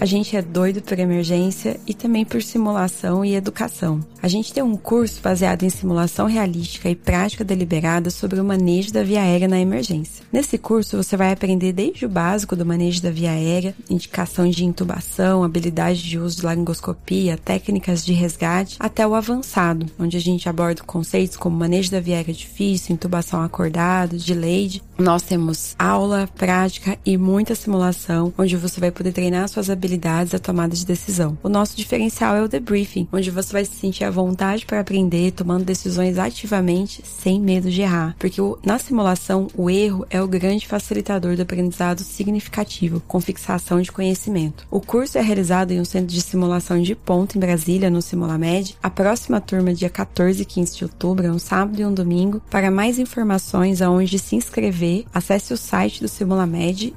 [0.00, 4.00] A gente é doido por emergência e também por simulação e educação.
[4.22, 8.94] A gente tem um curso baseado em simulação realística e prática deliberada sobre o manejo
[8.94, 10.24] da via aérea na emergência.
[10.32, 14.64] Nesse curso você vai aprender desde o básico do manejo da via aérea, indicação de
[14.64, 20.48] intubação, habilidade de uso de laringoscopia, técnicas de resgate, até o avançado, onde a gente
[20.48, 24.82] aborda conceitos como manejo da via aérea difícil, intubação acordado, delayed.
[24.98, 29.89] Nós temos aula, prática e muita simulação, onde você vai poder treinar suas habilidades
[30.34, 31.38] à tomada de decisão.
[31.42, 35.32] O nosso diferencial é o debriefing, onde você vai se sentir à vontade para aprender,
[35.32, 38.14] tomando decisões ativamente, sem medo de errar.
[38.18, 43.92] Porque na simulação, o erro é o grande facilitador do aprendizado significativo, com fixação de
[43.92, 44.66] conhecimento.
[44.70, 48.76] O curso é realizado em um centro de simulação de ponto em Brasília, no Simulamed.
[48.82, 52.40] A próxima turma, dia 14 e 15 de outubro, é um sábado e um domingo.
[52.50, 56.94] Para mais informações aonde se inscrever, acesse o site do Simulamed,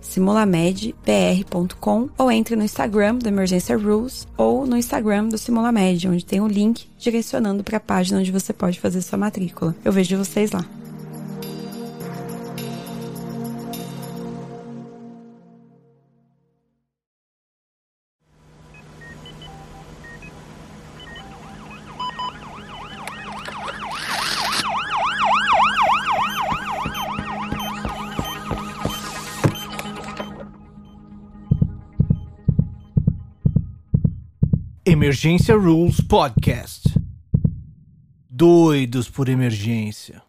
[0.00, 6.40] simulamedbr.com ou entre no Instagram do Emergência Rules ou no Instagram do Simulamed, onde tem
[6.40, 9.74] o um link direcionando para a página onde você pode fazer sua matrícula.
[9.84, 10.64] Eu vejo vocês lá.
[34.88, 36.94] Emergência Rules Podcast.
[38.30, 40.22] Doidos por emergência.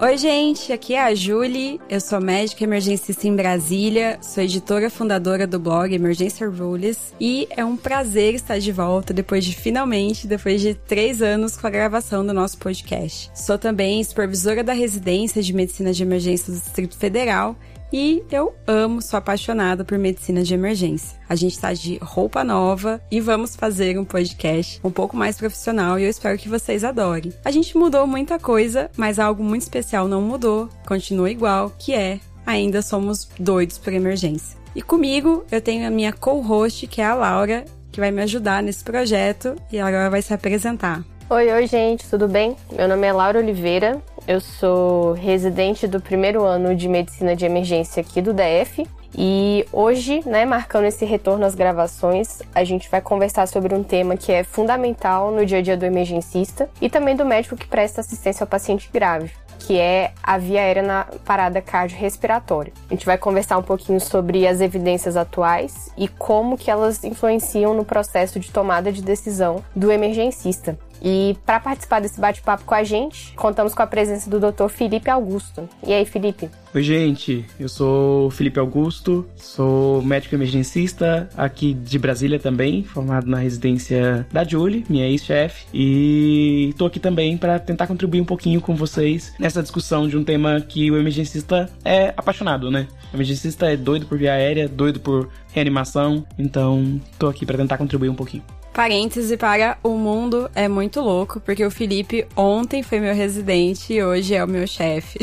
[0.00, 5.44] Oi, gente, aqui é a Julie, eu sou médica emergencista em Brasília, sou editora fundadora
[5.44, 10.60] do blog Emergência Rules e é um prazer estar de volta depois de finalmente, depois
[10.60, 13.28] de três anos com a gravação do nosso podcast.
[13.34, 17.56] Sou também supervisora da residência de medicina de emergência do Distrito Federal
[17.92, 21.18] e eu amo, sou apaixonada por medicina de emergência.
[21.28, 25.98] A gente está de roupa nova e vamos fazer um podcast um pouco mais profissional
[25.98, 27.32] e eu espero que vocês adorem.
[27.44, 32.20] A gente mudou muita coisa, mas algo muito especial não mudou, continua igual, que é
[32.46, 34.56] ainda somos doidos por emergência.
[34.74, 38.62] E comigo eu tenho a minha co-host, que é a Laura, que vai me ajudar
[38.62, 41.04] nesse projeto e agora vai se apresentar.
[41.30, 42.56] Oi, oi, gente, tudo bem?
[42.72, 48.00] Meu nome é Laura Oliveira, eu sou residente do primeiro ano de medicina de emergência
[48.00, 48.86] aqui do DF.
[49.14, 54.16] E hoje, né, marcando esse retorno às gravações, a gente vai conversar sobre um tema
[54.16, 58.00] que é fundamental no dia a dia do emergencista e também do médico que presta
[58.00, 62.72] assistência ao paciente grave, que é a via aérea na parada cardiorrespiratória.
[62.88, 67.74] A gente vai conversar um pouquinho sobre as evidências atuais e como que elas influenciam
[67.74, 70.78] no processo de tomada de decisão do emergencista.
[71.02, 74.68] E para participar desse bate-papo com a gente, contamos com a presença do Dr.
[74.68, 75.68] Felipe Augusto.
[75.86, 76.50] E aí, Felipe?
[76.74, 77.46] Oi, gente.
[77.58, 84.44] Eu sou Felipe Augusto, sou médico emergencista aqui de Brasília também, formado na residência da
[84.44, 89.62] Julie, minha ex-chefe, e tô aqui também para tentar contribuir um pouquinho com vocês nessa
[89.62, 92.86] discussão de um tema que o emergencista é apaixonado, né?
[93.12, 97.78] O emergencista é doido por via aérea, doido por reanimação, então tô aqui para tentar
[97.78, 98.42] contribuir um pouquinho.
[98.78, 104.00] Parêntese para o mundo é muito louco, porque o Felipe ontem foi meu residente e
[104.00, 105.18] hoje é o meu chefe.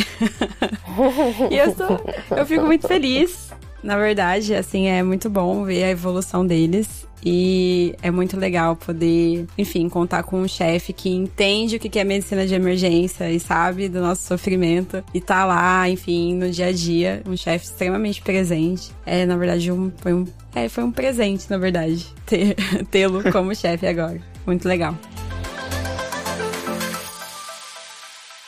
[1.49, 2.05] e eu, sou,
[2.35, 3.53] eu fico muito feliz.
[3.85, 7.05] Na verdade, assim, é muito bom ver a evolução deles.
[7.23, 12.03] E é muito legal poder, enfim, contar com um chefe que entende o que é
[12.03, 16.71] medicina de emergência e sabe do nosso sofrimento e tá lá, enfim, no dia a
[16.71, 17.23] dia.
[17.25, 18.91] Um chefe extremamente presente.
[19.05, 22.05] É, na verdade, um, foi, um, é, foi um presente, na verdade,
[22.91, 24.19] tê-lo como chefe agora.
[24.45, 24.95] Muito legal.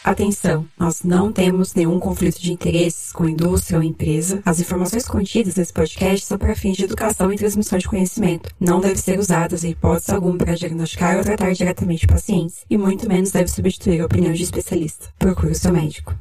[0.07, 4.41] Atenção, nós não temos nenhum conflito de interesses com indústria ou empresa.
[4.45, 8.49] As informações contidas nesse podcast são para fins de educação e transmissão de conhecimento.
[8.58, 13.05] Não devem ser usadas em hipótese alguma para diagnosticar ou tratar diretamente pacientes, e muito
[13.05, 15.09] menos deve substituir a opinião de especialista.
[15.20, 16.16] Procure o seu médico.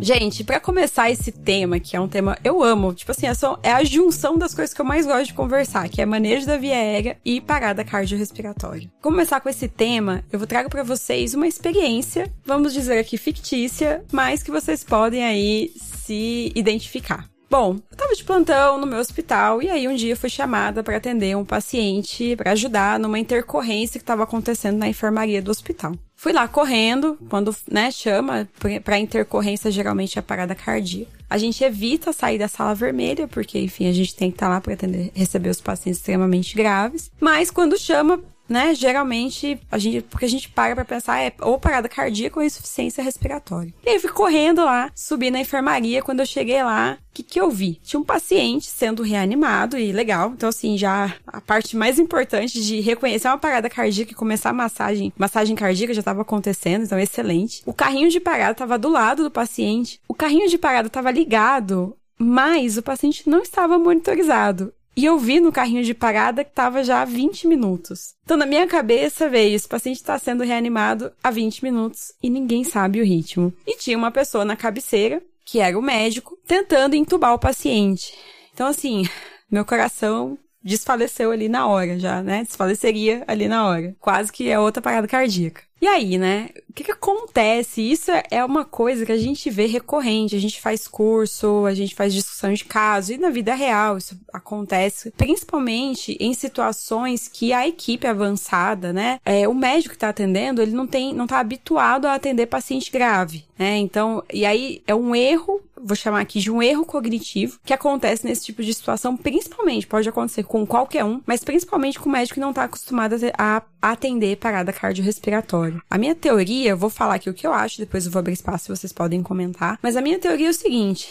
[0.00, 3.58] Gente, para começar esse tema, que é um tema eu amo, tipo assim, é, só,
[3.62, 6.56] é a junção das coisas que eu mais gosto de conversar, que é manejo da
[6.56, 8.90] via aérea e parada cardiorrespiratória.
[9.00, 14.04] Começar com esse tema, eu vou trago para vocês uma experiência, vamos dizer aqui fictícia,
[14.12, 17.28] mas que vocês podem aí se identificar.
[17.48, 20.96] Bom, eu tava de plantão no meu hospital e aí um dia fui chamada para
[20.96, 25.94] atender um paciente para ajudar numa intercorrência que estava acontecendo na enfermaria do hospital.
[26.16, 28.48] Fui lá correndo, quando, né, chama
[28.82, 31.16] para intercorrência geralmente é parada cardíaca.
[31.28, 34.52] A gente evita sair da sala vermelha, porque, enfim, a gente tem que estar tá
[34.52, 37.10] lá para atender, receber os pacientes extremamente graves.
[37.20, 38.74] Mas quando chama né?
[38.74, 43.02] Geralmente, a gente, porque a gente para pra pensar, é ou parada cardíaca ou insuficiência
[43.02, 43.72] respiratória.
[43.84, 46.02] E aí eu fui correndo lá, subi na enfermaria.
[46.02, 47.80] Quando eu cheguei lá, o que, que eu vi?
[47.82, 50.30] Tinha um paciente sendo reanimado e legal.
[50.30, 54.54] Então, assim, já a parte mais importante de reconhecer uma parada cardíaca e começar a
[54.54, 57.62] massagem, massagem cardíaca já estava acontecendo, então excelente.
[57.66, 60.00] O carrinho de parada estava do lado do paciente.
[60.08, 64.72] O carrinho de parada estava ligado mas o paciente não estava monitorizado.
[64.96, 68.14] E eu vi no carrinho de parada que tava já há 20 minutos.
[68.24, 72.64] Então, na minha cabeça veio: esse paciente está sendo reanimado há 20 minutos e ninguém
[72.64, 73.52] sabe o ritmo.
[73.66, 78.14] E tinha uma pessoa na cabeceira, que era o médico, tentando entubar o paciente.
[78.54, 79.06] Então, assim,
[79.52, 82.42] meu coração desfaleceu ali na hora já, né?
[82.42, 83.94] Desfaleceria ali na hora.
[84.00, 85.62] Quase que é outra parada cardíaca.
[85.80, 86.50] E aí, né?
[86.70, 87.82] O que, que acontece?
[87.82, 90.34] Isso é, é uma coisa que a gente vê recorrente.
[90.34, 94.18] A gente faz curso, a gente faz discussão de caso e na vida real isso
[94.32, 99.20] acontece, principalmente em situações que a equipe avançada, né?
[99.24, 102.90] É, o médico que tá atendendo, ele não tem, não tá habituado a atender paciente
[102.90, 103.76] grave, né?
[103.76, 108.24] Então, e aí é um erro vou chamar aqui de um erro cognitivo que acontece
[108.24, 112.34] nesse tipo de situação, principalmente, pode acontecer com qualquer um, mas principalmente com o médico
[112.34, 115.80] que não está acostumado a, atender parada cardiorrespiratória.
[115.88, 118.32] A minha teoria, eu vou falar aqui o que eu acho, depois eu vou abrir
[118.32, 121.08] espaço, vocês podem comentar, mas a minha teoria é o seguinte,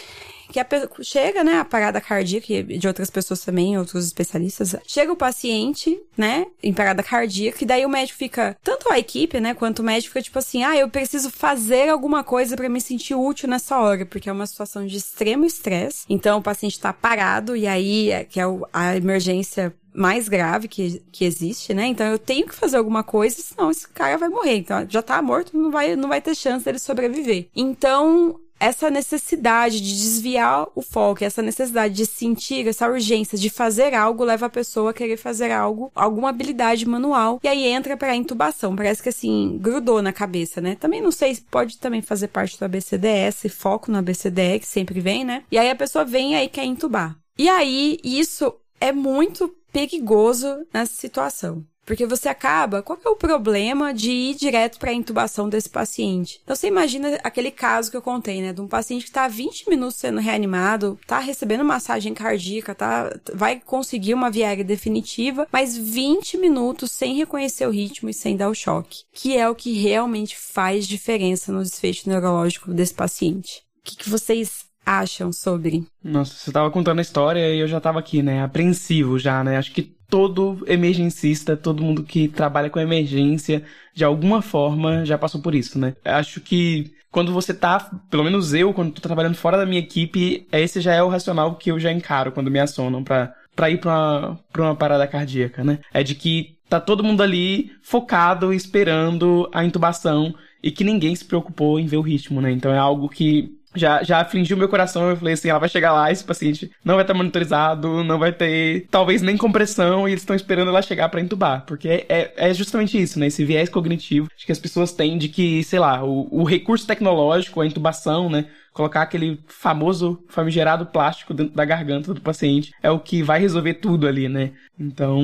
[0.51, 0.67] que a,
[1.01, 6.45] chega, né, a parada cardíaca de outras pessoas também, outros especialistas, chega o paciente, né,
[6.61, 10.13] em parada cardíaca, e daí o médico fica, tanto a equipe, né, quanto o médico
[10.13, 14.05] fica tipo assim, ah, eu preciso fazer alguma coisa para me sentir útil nessa hora,
[14.05, 16.05] porque é uma situação de extremo estresse.
[16.09, 18.43] Então o paciente tá parado e aí é, que é
[18.73, 21.87] a emergência mais grave que, que existe, né?
[21.87, 24.57] Então eu tenho que fazer alguma coisa, senão esse cara vai morrer.
[24.57, 27.47] Então já tá morto, não vai, não vai ter chance dele sobreviver.
[27.55, 33.93] Então essa necessidade de desviar o foco, essa necessidade de sentir essa urgência de fazer
[33.93, 38.15] algo leva a pessoa a querer fazer algo, alguma habilidade manual e aí entra para
[38.15, 38.75] intubação.
[38.75, 40.75] Parece que assim grudou na cabeça, né?
[40.75, 45.23] Também não sei, pode também fazer parte do ABCDS, foco no ABCDE que sempre vem,
[45.23, 45.43] né?
[45.51, 47.17] E aí a pessoa vem e aí quer intubar.
[47.37, 51.65] E aí isso é muito perigoso nessa situação.
[51.85, 56.41] Porque você acaba, qual é o problema de ir direto para a intubação desse paciente?
[56.43, 59.69] Então você imagina aquele caso que eu contei, né, de um paciente que está 20
[59.69, 66.37] minutos sendo reanimado, está recebendo massagem cardíaca, tá, vai conseguir uma viária definitiva, mas 20
[66.37, 70.35] minutos sem reconhecer o ritmo e sem dar o choque, que é o que realmente
[70.37, 73.63] faz diferença no desfecho neurológico desse paciente.
[73.81, 75.85] O que, que vocês acham sobre?
[76.03, 79.57] Nossa, você estava contando a história e eu já estava aqui, né, apreensivo já, né?
[79.57, 83.63] Acho que todo emergencista, todo mundo que trabalha com emergência,
[83.93, 85.95] de alguma forma já passou por isso, né?
[86.03, 87.79] Acho que quando você tá,
[88.09, 91.55] pelo menos eu, quando tô trabalhando fora da minha equipe, esse já é o racional
[91.55, 95.07] que eu já encaro quando me acionam pra, pra ir pra uma, pra uma parada
[95.07, 95.79] cardíaca, né?
[95.93, 101.23] É de que tá todo mundo ali focado, esperando a intubação e que ninguém se
[101.23, 102.51] preocupou em ver o ritmo, né?
[102.51, 105.09] Então é algo que já, já afligiu meu coração.
[105.09, 108.31] Eu falei assim: ela vai chegar lá, esse paciente não vai estar monitorizado, não vai
[108.31, 111.65] ter talvez nem compressão, e eles estão esperando ela chegar para entubar.
[111.65, 113.27] Porque é, é, é, justamente isso, né?
[113.27, 117.61] Esse viés cognitivo que as pessoas têm de que, sei lá, o, o recurso tecnológico,
[117.61, 118.45] a intubação, né?
[118.75, 123.75] Colocar aquele famoso famigerado plástico dentro da garganta do paciente é o que vai resolver
[123.75, 124.51] tudo ali, né?
[124.77, 125.23] Então,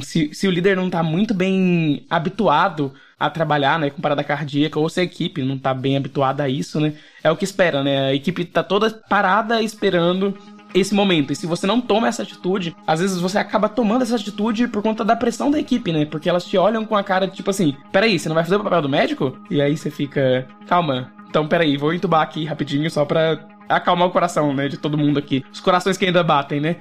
[0.00, 4.78] se, se o líder não tá muito bem habituado a trabalhar, né, com parada cardíaca,
[4.78, 7.82] ou se a equipe não tá bem habituada a isso, né, é o que espera,
[7.82, 10.36] né, a equipe tá toda parada esperando
[10.72, 11.32] esse momento.
[11.32, 14.82] E se você não toma essa atitude, às vezes você acaba tomando essa atitude por
[14.82, 16.04] conta da pressão da equipe, né?
[16.04, 18.56] Porque elas te olham com a cara de tipo assim: peraí, você não vai fazer
[18.56, 19.38] o papel do médico?
[19.48, 24.12] E aí você fica, calma, então peraí, vou entubar aqui rapidinho só pra acalmar o
[24.12, 24.68] coração, né?
[24.68, 25.44] De todo mundo aqui.
[25.52, 26.76] Os corações que ainda batem, né?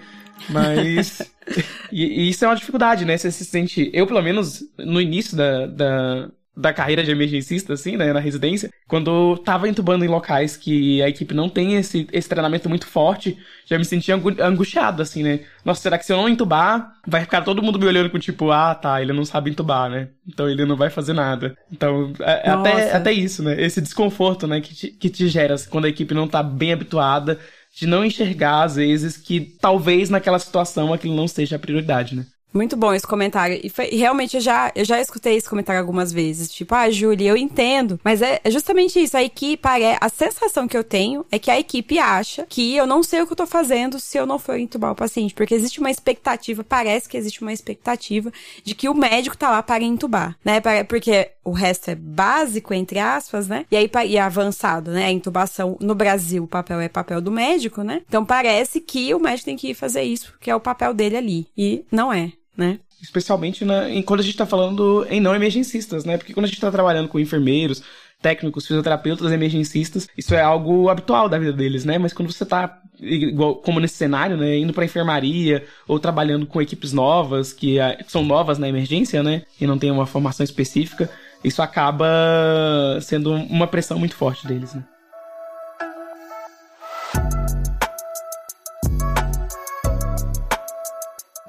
[0.47, 1.23] Mas.
[1.91, 3.17] e, e, isso é uma dificuldade, né?
[3.17, 3.89] Você se sente.
[3.91, 8.69] Eu, pelo menos, no início da, da, da carreira de emergencista, assim, né, na residência,
[8.87, 13.37] quando tava entubando em locais que a equipe não tem esse, esse treinamento muito forte,
[13.65, 15.39] já me sentia angustiado, assim, né?
[15.65, 18.51] Nossa, será que se eu não entubar, vai ficar todo mundo me olhando com tipo,
[18.51, 20.09] ah, tá, ele não sabe entubar, né?
[20.27, 21.57] Então ele não vai fazer nada.
[21.71, 23.59] Então, é, é até, até isso, né?
[23.59, 27.39] Esse desconforto, né, que te, que te gera quando a equipe não tá bem habituada,
[27.75, 32.25] de não enxergar, às vezes, que talvez naquela situação aquilo não seja a prioridade, né?
[32.53, 33.59] Muito bom esse comentário.
[33.63, 36.49] E, foi, realmente eu já, eu já escutei esse comentário algumas vezes.
[36.49, 37.99] Tipo, ah, Júlia, eu entendo.
[38.03, 39.17] Mas é, é justamente isso.
[39.17, 39.67] A equipe,
[39.99, 43.25] a sensação que eu tenho é que a equipe acha que eu não sei o
[43.25, 45.33] que eu tô fazendo se eu não for entubar o paciente.
[45.33, 48.31] Porque existe uma expectativa, parece que existe uma expectativa
[48.63, 50.61] de que o médico tá lá para entubar, né?
[50.87, 53.65] Porque o resto é básico, entre aspas, né?
[53.71, 55.05] E aí e avançado, né?
[55.05, 58.01] A intubação no Brasil, o papel é papel do médico, né?
[58.07, 61.17] Então parece que o médico tem que ir fazer isso, que é o papel dele
[61.17, 61.47] ali.
[61.57, 62.79] E não é, né?
[63.01, 66.17] Especialmente na, em, quando a gente está falando em não emergencistas, né?
[66.17, 67.83] Porque quando a gente está trabalhando com enfermeiros,
[68.21, 71.97] técnicos, fisioterapeutas, emergencistas, isso é algo habitual da vida deles, né?
[71.97, 76.61] Mas quando você tá igual como nesse cenário, né, indo para enfermaria ou trabalhando com
[76.61, 81.09] equipes novas que são novas na emergência, né, e não tem uma formação específica,
[81.43, 82.07] isso acaba
[83.01, 84.85] sendo uma pressão muito forte deles, né?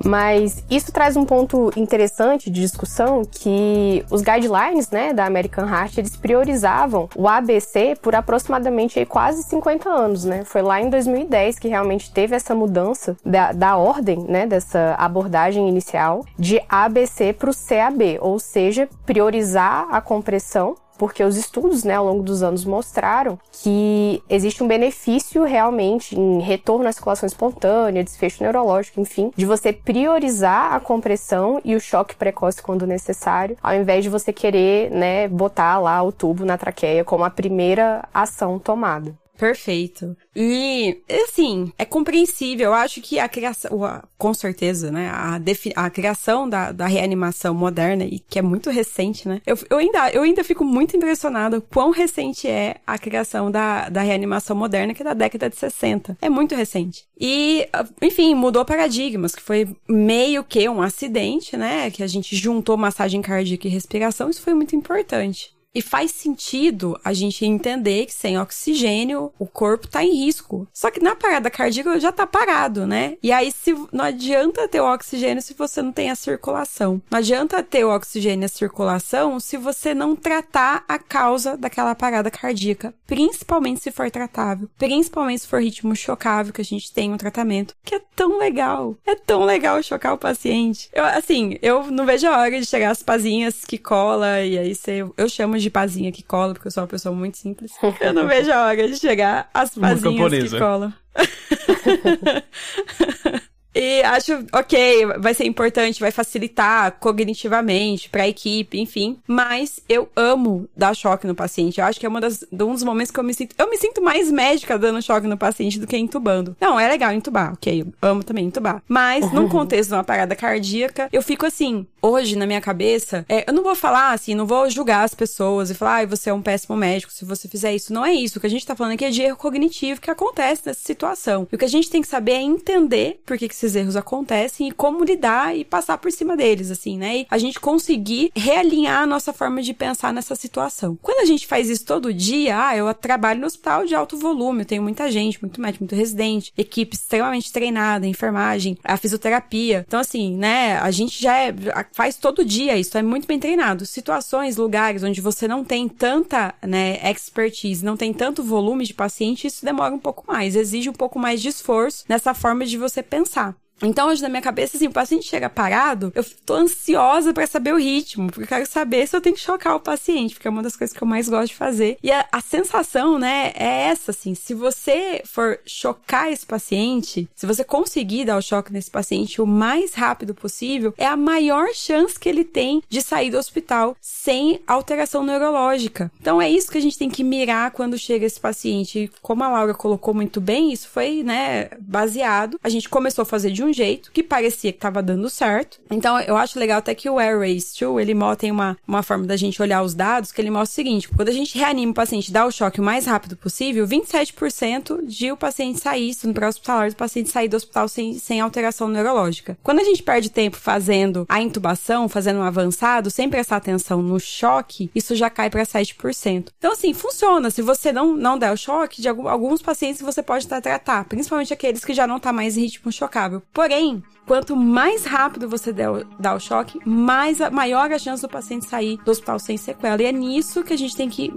[0.05, 5.99] Mas isso traz um ponto interessante de discussão que os guidelines, né, da American Heart,
[5.99, 10.45] eles priorizavam o ABC por aproximadamente quase 50 anos, né?
[10.45, 15.69] Foi lá em 2010 que realmente teve essa mudança da, da ordem, né, dessa abordagem
[15.69, 21.95] inicial de ABC para o CAB, ou seja, priorizar a compressão porque os estudos, né,
[21.95, 28.05] ao longo dos anos mostraram que existe um benefício realmente em retorno à circulação espontânea,
[28.05, 33.75] desfecho neurológico, enfim, de você priorizar a compressão e o choque precoce quando necessário, ao
[33.75, 38.59] invés de você querer, né, botar lá o tubo na traqueia como a primeira ação
[38.59, 39.15] tomada.
[39.37, 40.17] Perfeito.
[40.35, 42.67] E, assim, é compreensível.
[42.67, 43.71] Eu acho que a criação,
[44.17, 45.09] com certeza, né?
[45.09, 45.41] A,
[45.77, 49.41] a criação da, da reanimação moderna, e que é muito recente, né?
[49.47, 54.03] Eu, eu, ainda, eu ainda fico muito impressionado quão recente é a criação da, da
[54.03, 56.17] reanimação moderna, que é da década de 60.
[56.21, 57.05] É muito recente.
[57.19, 57.69] E,
[58.03, 61.91] enfim, mudou paradigmas, que foi meio que um acidente, né?
[61.91, 64.31] Que a gente juntou massagem cardíaca e respiração.
[64.31, 65.54] Isso foi muito importante.
[65.75, 70.69] E faz sentido a gente entender que sem oxigênio o corpo tá em risco.
[70.73, 73.17] Só que na parada cardíaca já tá parado, né?
[73.23, 77.03] E aí se não adianta ter o oxigênio se você não tem a circulação.
[77.11, 81.95] Não adianta ter o oxigênio e a circulação se você não tratar a causa daquela
[81.95, 87.13] parada cardíaca, principalmente se for tratável, principalmente se for ritmo chocável que a gente tem
[87.13, 88.97] um tratamento, que é tão legal.
[89.05, 90.89] É tão legal chocar o paciente.
[90.93, 94.75] Eu assim, eu não vejo a hora de chegar as pazinhas que cola e aí
[94.75, 97.73] você, eu chamo de de pazinha que cola, porque eu sou uma pessoa muito simples.
[98.01, 100.93] Eu não vejo a hora de chegar as pazinhas que colam.
[103.75, 109.19] E acho, ok, vai ser importante, vai facilitar cognitivamente para a equipe, enfim.
[109.27, 111.81] Mas eu amo dar choque no paciente.
[111.81, 113.55] Eu acho que é uma das, um dos momentos que eu me sinto.
[113.59, 116.57] Eu me sinto mais médica dando choque no paciente do que entubando.
[116.61, 117.81] Não, é legal entubar, ok.
[117.81, 118.81] Eu amo também entubar.
[118.87, 123.49] Mas, num contexto de uma parada cardíaca, eu fico assim, hoje na minha cabeça, é,
[123.49, 126.35] eu não vou falar assim, não vou julgar as pessoas e falar, ai, você é
[126.35, 127.93] um péssimo médico se você fizer isso.
[127.93, 128.39] Não é isso.
[128.39, 131.49] O que a gente tá falando aqui é de erro cognitivo que acontece nessa situação.
[131.51, 133.97] E o que a gente tem que saber é entender por que, que esses erros
[133.97, 137.19] acontecem e como lidar e passar por cima deles, assim, né?
[137.19, 140.99] E a gente conseguir realinhar a nossa forma de pensar nessa situação.
[141.01, 144.61] Quando a gente faz isso todo dia, ah, eu trabalho no hospital de alto volume,
[144.61, 149.85] eu tenho muita gente, muito médico, muito residente, equipe extremamente treinada, enfermagem, a fisioterapia.
[149.87, 151.55] Então, assim, né, a gente já é,
[151.95, 153.87] faz todo dia isso, é muito bem treinado.
[153.87, 159.47] Situações, lugares onde você não tem tanta, né, expertise, não tem tanto volume de paciente,
[159.47, 163.03] isso demora um pouco mais, exige um pouco mais de esforço nessa forma de você
[163.03, 163.57] pensar.
[163.83, 167.75] Então, hoje na minha cabeça, assim, o paciente chega parado, eu tô ansiosa para saber
[167.75, 170.51] o ritmo, porque eu quero saber se eu tenho que chocar o paciente, porque é
[170.51, 171.99] uma das coisas que eu mais gosto de fazer.
[172.03, 177.47] E a, a sensação, né, é essa, assim, se você for chocar esse paciente, se
[177.47, 182.19] você conseguir dar o choque nesse paciente o mais rápido possível, é a maior chance
[182.19, 186.11] que ele tem de sair do hospital sem alteração neurológica.
[186.21, 188.99] Então, é isso que a gente tem que mirar quando chega esse paciente.
[188.99, 192.59] E como a Laura colocou muito bem, isso foi, né, baseado.
[192.63, 195.81] A gente começou a fazer de um jeito que parecia que estava dando certo.
[195.91, 199.27] Então, eu acho legal até que o Air Race 2, ele tem uma, uma forma
[199.27, 201.95] da gente olhar os dados que ele mostra o seguinte: quando a gente reanima o
[201.95, 206.91] paciente, dá o choque o mais rápido possível, 27% de o paciente sair, no pré-hospitalar,
[206.91, 209.57] do paciente sair do hospital sem, sem alteração neurológica.
[209.63, 214.21] Quando a gente perde tempo fazendo a intubação, fazendo um avançado, sem prestar atenção no
[214.21, 216.49] choque, isso já cai para 7%.
[216.59, 217.51] Então, assim, funciona.
[217.51, 221.85] Se você não, não der o choque, de alguns pacientes você pode tratar, principalmente aqueles
[221.85, 226.41] que já não tá mais em ritmo chocável Porém, quanto mais rápido você dá o
[226.41, 230.03] choque, mais a, maior a chance do paciente sair do hospital sem sequela.
[230.03, 231.33] E é nisso que a gente tem que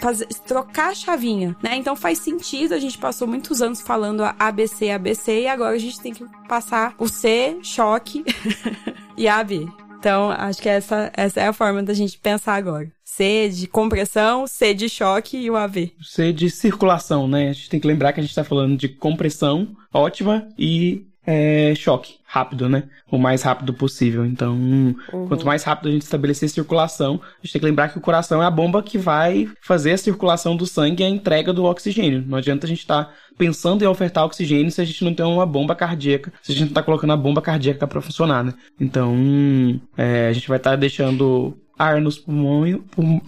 [0.00, 1.76] fazer, trocar a chavinha, né?
[1.76, 6.00] Então faz sentido, a gente passou muitos anos falando ABC, ABC, e agora a gente
[6.00, 8.24] tem que passar o C, choque,
[9.18, 9.66] e a B.
[9.98, 12.92] Então, acho que essa, essa é a forma da gente pensar agora.
[13.02, 15.90] C de compressão, C de choque e o AV.
[16.00, 17.48] C de circulação, né?
[17.48, 21.74] A gente tem que lembrar que a gente está falando de compressão ótima e é,
[21.74, 22.84] choque rápido, né?
[23.10, 24.24] O mais rápido possível.
[24.24, 24.94] Então, uhum.
[25.28, 28.42] quanto mais rápido a gente estabelecer circulação, a gente tem que lembrar que o coração
[28.42, 32.24] é a bomba que vai fazer a circulação do sangue e a entrega do oxigênio.
[32.26, 35.26] Não adianta a gente estar tá pensando em ofertar oxigênio se a gente não tem
[35.26, 38.54] uma bomba cardíaca, se a gente não está colocando a bomba cardíaca para funcionar, né?
[38.80, 39.16] Então,
[39.96, 42.78] é, a gente vai estar tá deixando ar nos pulmões.
[42.94, 43.22] Pulmão,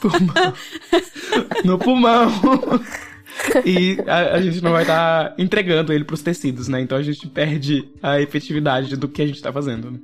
[0.00, 0.54] pulmão,
[1.64, 2.30] no pulmão.
[3.64, 6.80] e a, a, gente não vai estar tá entregando ele para os tecidos, né?
[6.80, 9.90] Então a gente perde a efetividade do que a gente está fazendo.
[9.90, 9.98] Né?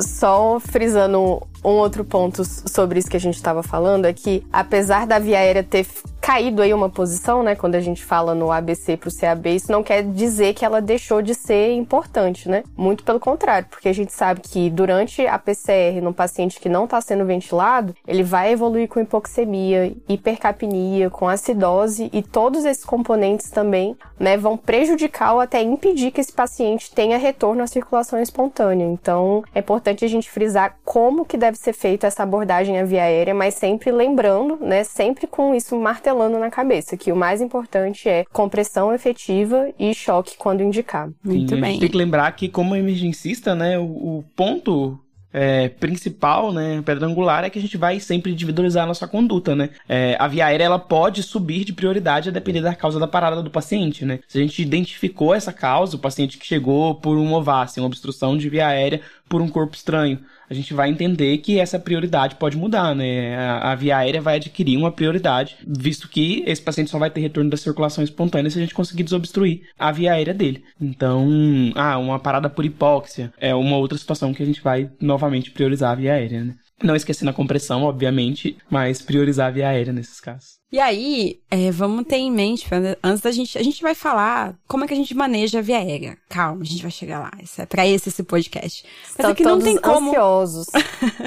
[0.00, 5.06] Só frisando um outro ponto sobre isso que a gente estava falando é que, apesar
[5.06, 5.86] da via aérea ter
[6.22, 7.56] caído aí uma posição, né?
[7.56, 10.80] Quando a gente fala no ABC para o CAB, isso não quer dizer que ela
[10.80, 12.62] deixou de ser importante, né?
[12.76, 16.84] Muito pelo contrário, porque a gente sabe que durante a PCR no paciente que não
[16.84, 23.50] está sendo ventilado, ele vai evoluir com hipoxemia, hipercapnia, com acidose e todos esses componentes
[23.50, 28.84] também, né, vão prejudicar ou até impedir que esse paciente tenha retorno à circulação espontânea.
[28.84, 33.02] Então, é importante a gente frisar como que deve ser feita essa abordagem à via
[33.02, 37.40] aérea, mas sempre lembrando, né, sempre com isso martelado martelando na cabeça que o mais
[37.40, 41.14] importante é compressão efetiva e choque quando indicado.
[41.24, 41.70] Muito Sim, bem.
[41.70, 44.98] A gente tem que lembrar que, como emergencista, né, o, o ponto
[45.32, 49.56] é, principal, né, pedra angular, é que a gente vai sempre individualizar a nossa conduta,
[49.56, 49.70] né?
[49.88, 53.42] É, a via aérea, ela pode subir de prioridade a depender da causa da parada
[53.42, 54.20] do paciente, né?
[54.28, 58.36] Se a gente identificou essa causa, o paciente que chegou por um ovácio, uma obstrução
[58.36, 60.18] de via aérea por um corpo estranho,
[60.52, 63.34] a gente vai entender que essa prioridade pode mudar, né?
[63.36, 67.20] A, a, via aérea vai adquirir uma prioridade, visto que esse paciente só vai ter
[67.20, 70.62] retorno da circulação espontânea se a gente conseguir desobstruir a via aérea dele.
[70.78, 71.26] Então,
[71.74, 75.92] ah, uma parada por hipóxia é uma outra situação que a gente vai novamente priorizar
[75.92, 76.54] a via aérea, né?
[76.82, 80.61] Não esquecendo a compressão, obviamente, mas priorizar a via aérea nesses casos.
[80.72, 82.66] E aí, é, vamos ter em mente,
[83.02, 85.76] antes da gente, a gente vai falar como é que a gente maneja a via
[85.76, 86.16] aérea.
[86.30, 87.30] Calma, a gente vai chegar lá.
[87.42, 88.82] Isso é pra esse esse podcast.
[89.18, 90.08] Mas aqui não tem como.
[90.08, 90.68] Ansiosos.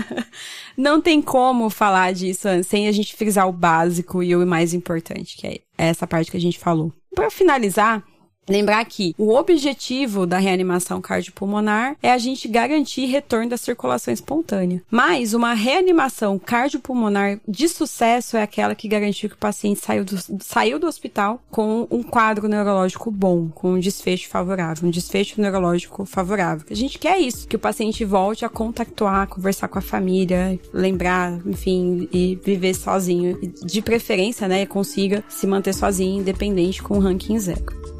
[0.75, 5.37] não tem como falar disso sem a gente frisar o básico e o mais importante,
[5.37, 6.91] que é essa parte que a gente falou.
[7.13, 8.03] Para finalizar,
[8.47, 14.83] Lembrar que o objetivo da reanimação cardiopulmonar é a gente garantir retorno da circulação espontânea.
[14.89, 20.15] Mas uma reanimação cardiopulmonar de sucesso é aquela que garantiu que o paciente saiu do,
[20.41, 26.05] saiu do hospital com um quadro neurológico bom, com um desfecho favorável, um desfecho neurológico
[26.05, 26.65] favorável.
[26.69, 31.39] A gente quer isso, que o paciente volte a contactuar, conversar com a família, lembrar,
[31.45, 33.39] enfim, e viver sozinho.
[33.63, 37.94] De preferência, né, consiga se manter sozinho, independente com o ranking zero.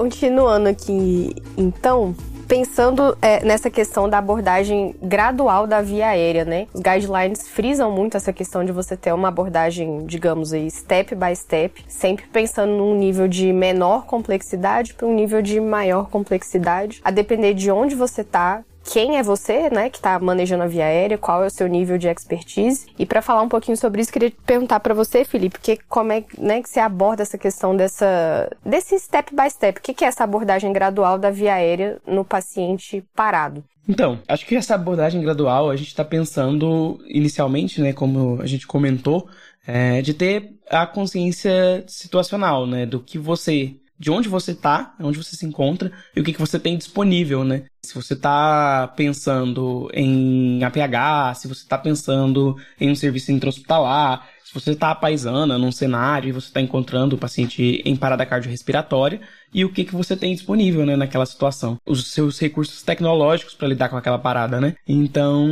[0.00, 2.14] Continuando aqui, então,
[2.48, 6.66] pensando é, nessa questão da abordagem gradual da via aérea, né?
[6.72, 11.36] Os guidelines frisam muito essa questão de você ter uma abordagem, digamos aí, step by
[11.36, 17.10] step, sempre pensando num nível de menor complexidade para um nível de maior complexidade, a
[17.10, 21.18] depender de onde você tá, quem é você, né, que está manejando a via aérea,
[21.18, 22.86] qual é o seu nível de expertise.
[22.98, 26.24] E para falar um pouquinho sobre isso, queria perguntar para você, Felipe, que como é,
[26.38, 29.78] né, que você aborda essa questão dessa desse step by step?
[29.78, 33.62] O que é essa abordagem gradual da via aérea no paciente parado?
[33.88, 38.66] Então, acho que essa abordagem gradual a gente está pensando inicialmente, né, como a gente
[38.66, 39.28] comentou,
[39.66, 45.18] é, de ter a consciência situacional, né, do que você de onde você está, onde
[45.18, 47.64] você se encontra e o que, que você tem disponível, né?
[47.84, 54.54] Se você está pensando em APH, se você está pensando em um serviço intra-hospitalar, se
[54.54, 59.20] você está paisana num cenário e você está encontrando o paciente em parada cardiorrespiratória
[59.54, 61.78] e o que, que você tem disponível né, naquela situação.
[61.86, 64.74] Os seus recursos tecnológicos para lidar com aquela parada, né?
[64.88, 65.48] Então,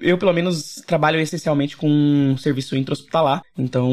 [0.00, 3.92] eu pelo menos trabalho essencialmente com um serviço intra-hospitalar, então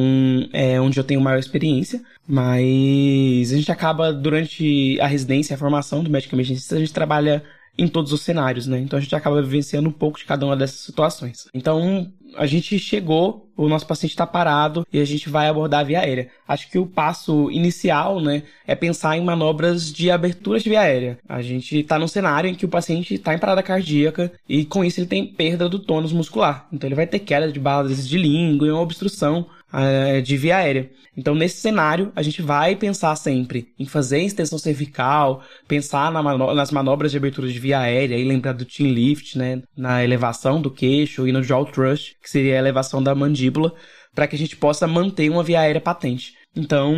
[0.53, 6.03] é onde eu tenho maior experiência, mas a gente acaba durante a residência, a formação
[6.03, 7.43] do médico emergencista, a gente trabalha
[7.75, 8.77] em todos os cenários, né?
[8.79, 11.47] Então a gente acaba vivenciando um pouco de cada uma dessas situações.
[11.55, 15.83] Então, a gente chegou, o nosso paciente está parado e a gente vai abordar a
[15.83, 16.29] via aérea.
[16.47, 21.17] Acho que o passo inicial, né, é pensar em manobras de abertura de via aérea.
[21.27, 24.83] A gente está num cenário em que o paciente está em parada cardíaca e com
[24.83, 26.67] isso ele tem perda do tônus muscular.
[26.71, 30.57] Então ele vai ter queda de bases de língua e uma obstrução uh, de via
[30.57, 30.89] aérea.
[31.19, 36.53] Então, nesse cenário, a gente vai pensar sempre em fazer extensão cervical, pensar na mano
[36.53, 40.61] nas manobras de abertura de via aérea, e lembrar do chin lift, né, na elevação
[40.61, 43.73] do queixo e no jaw thrust, que seria a elevação da mandíbula,
[44.13, 46.33] para que a gente possa manter uma via aérea patente.
[46.55, 46.93] Então,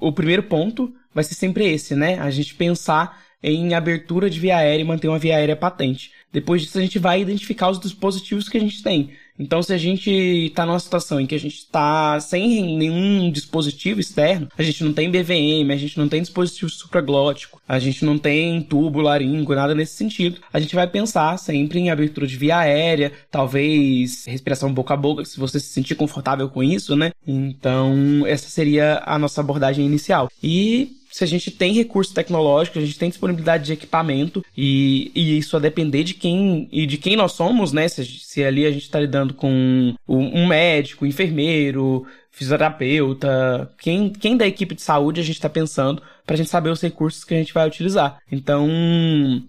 [0.00, 2.18] o primeiro ponto vai ser sempre esse, né?
[2.18, 6.10] A gente pensar em abertura de via aérea e manter uma via aérea patente.
[6.32, 9.12] Depois disso, a gente vai identificar os dispositivos que a gente tem.
[9.40, 13.98] Então, se a gente está numa situação em que a gente está sem nenhum dispositivo
[13.98, 18.18] externo, a gente não tem BVM, a gente não tem dispositivo supraglótico, a gente não
[18.18, 22.58] tem tubo laringo, nada nesse sentido, a gente vai pensar sempre em abertura de via
[22.58, 27.10] aérea, talvez respiração boca a boca, se você se sentir confortável com isso, né?
[27.26, 30.30] Então, essa seria a nossa abordagem inicial.
[30.42, 35.38] E se a gente tem recurso tecnológico, a gente tem disponibilidade de equipamento e, e
[35.38, 37.88] isso a depender de quem e de quem nós somos, né?
[37.88, 44.36] Se, se ali a gente está lidando com um médico, um enfermeiro, fisioterapeuta, quem, quem
[44.36, 47.34] da equipe de saúde a gente está pensando para a gente saber os recursos que
[47.34, 48.18] a gente vai utilizar.
[48.30, 48.68] Então,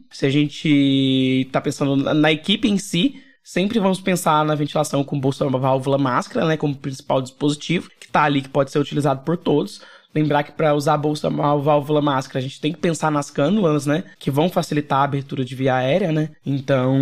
[0.09, 5.19] se a gente está pensando na, equipe em si, sempre vamos pensar na ventilação com
[5.19, 9.37] bolsa válvula máscara, né, como principal dispositivo, que está ali que pode ser utilizado por
[9.37, 9.81] todos.
[10.13, 13.31] Lembrar que para usar a bolsa a válvula máscara, a gente tem que pensar nas
[13.31, 14.03] cânulas, né?
[14.19, 16.31] Que vão facilitar a abertura de via aérea, né?
[16.45, 16.95] Então,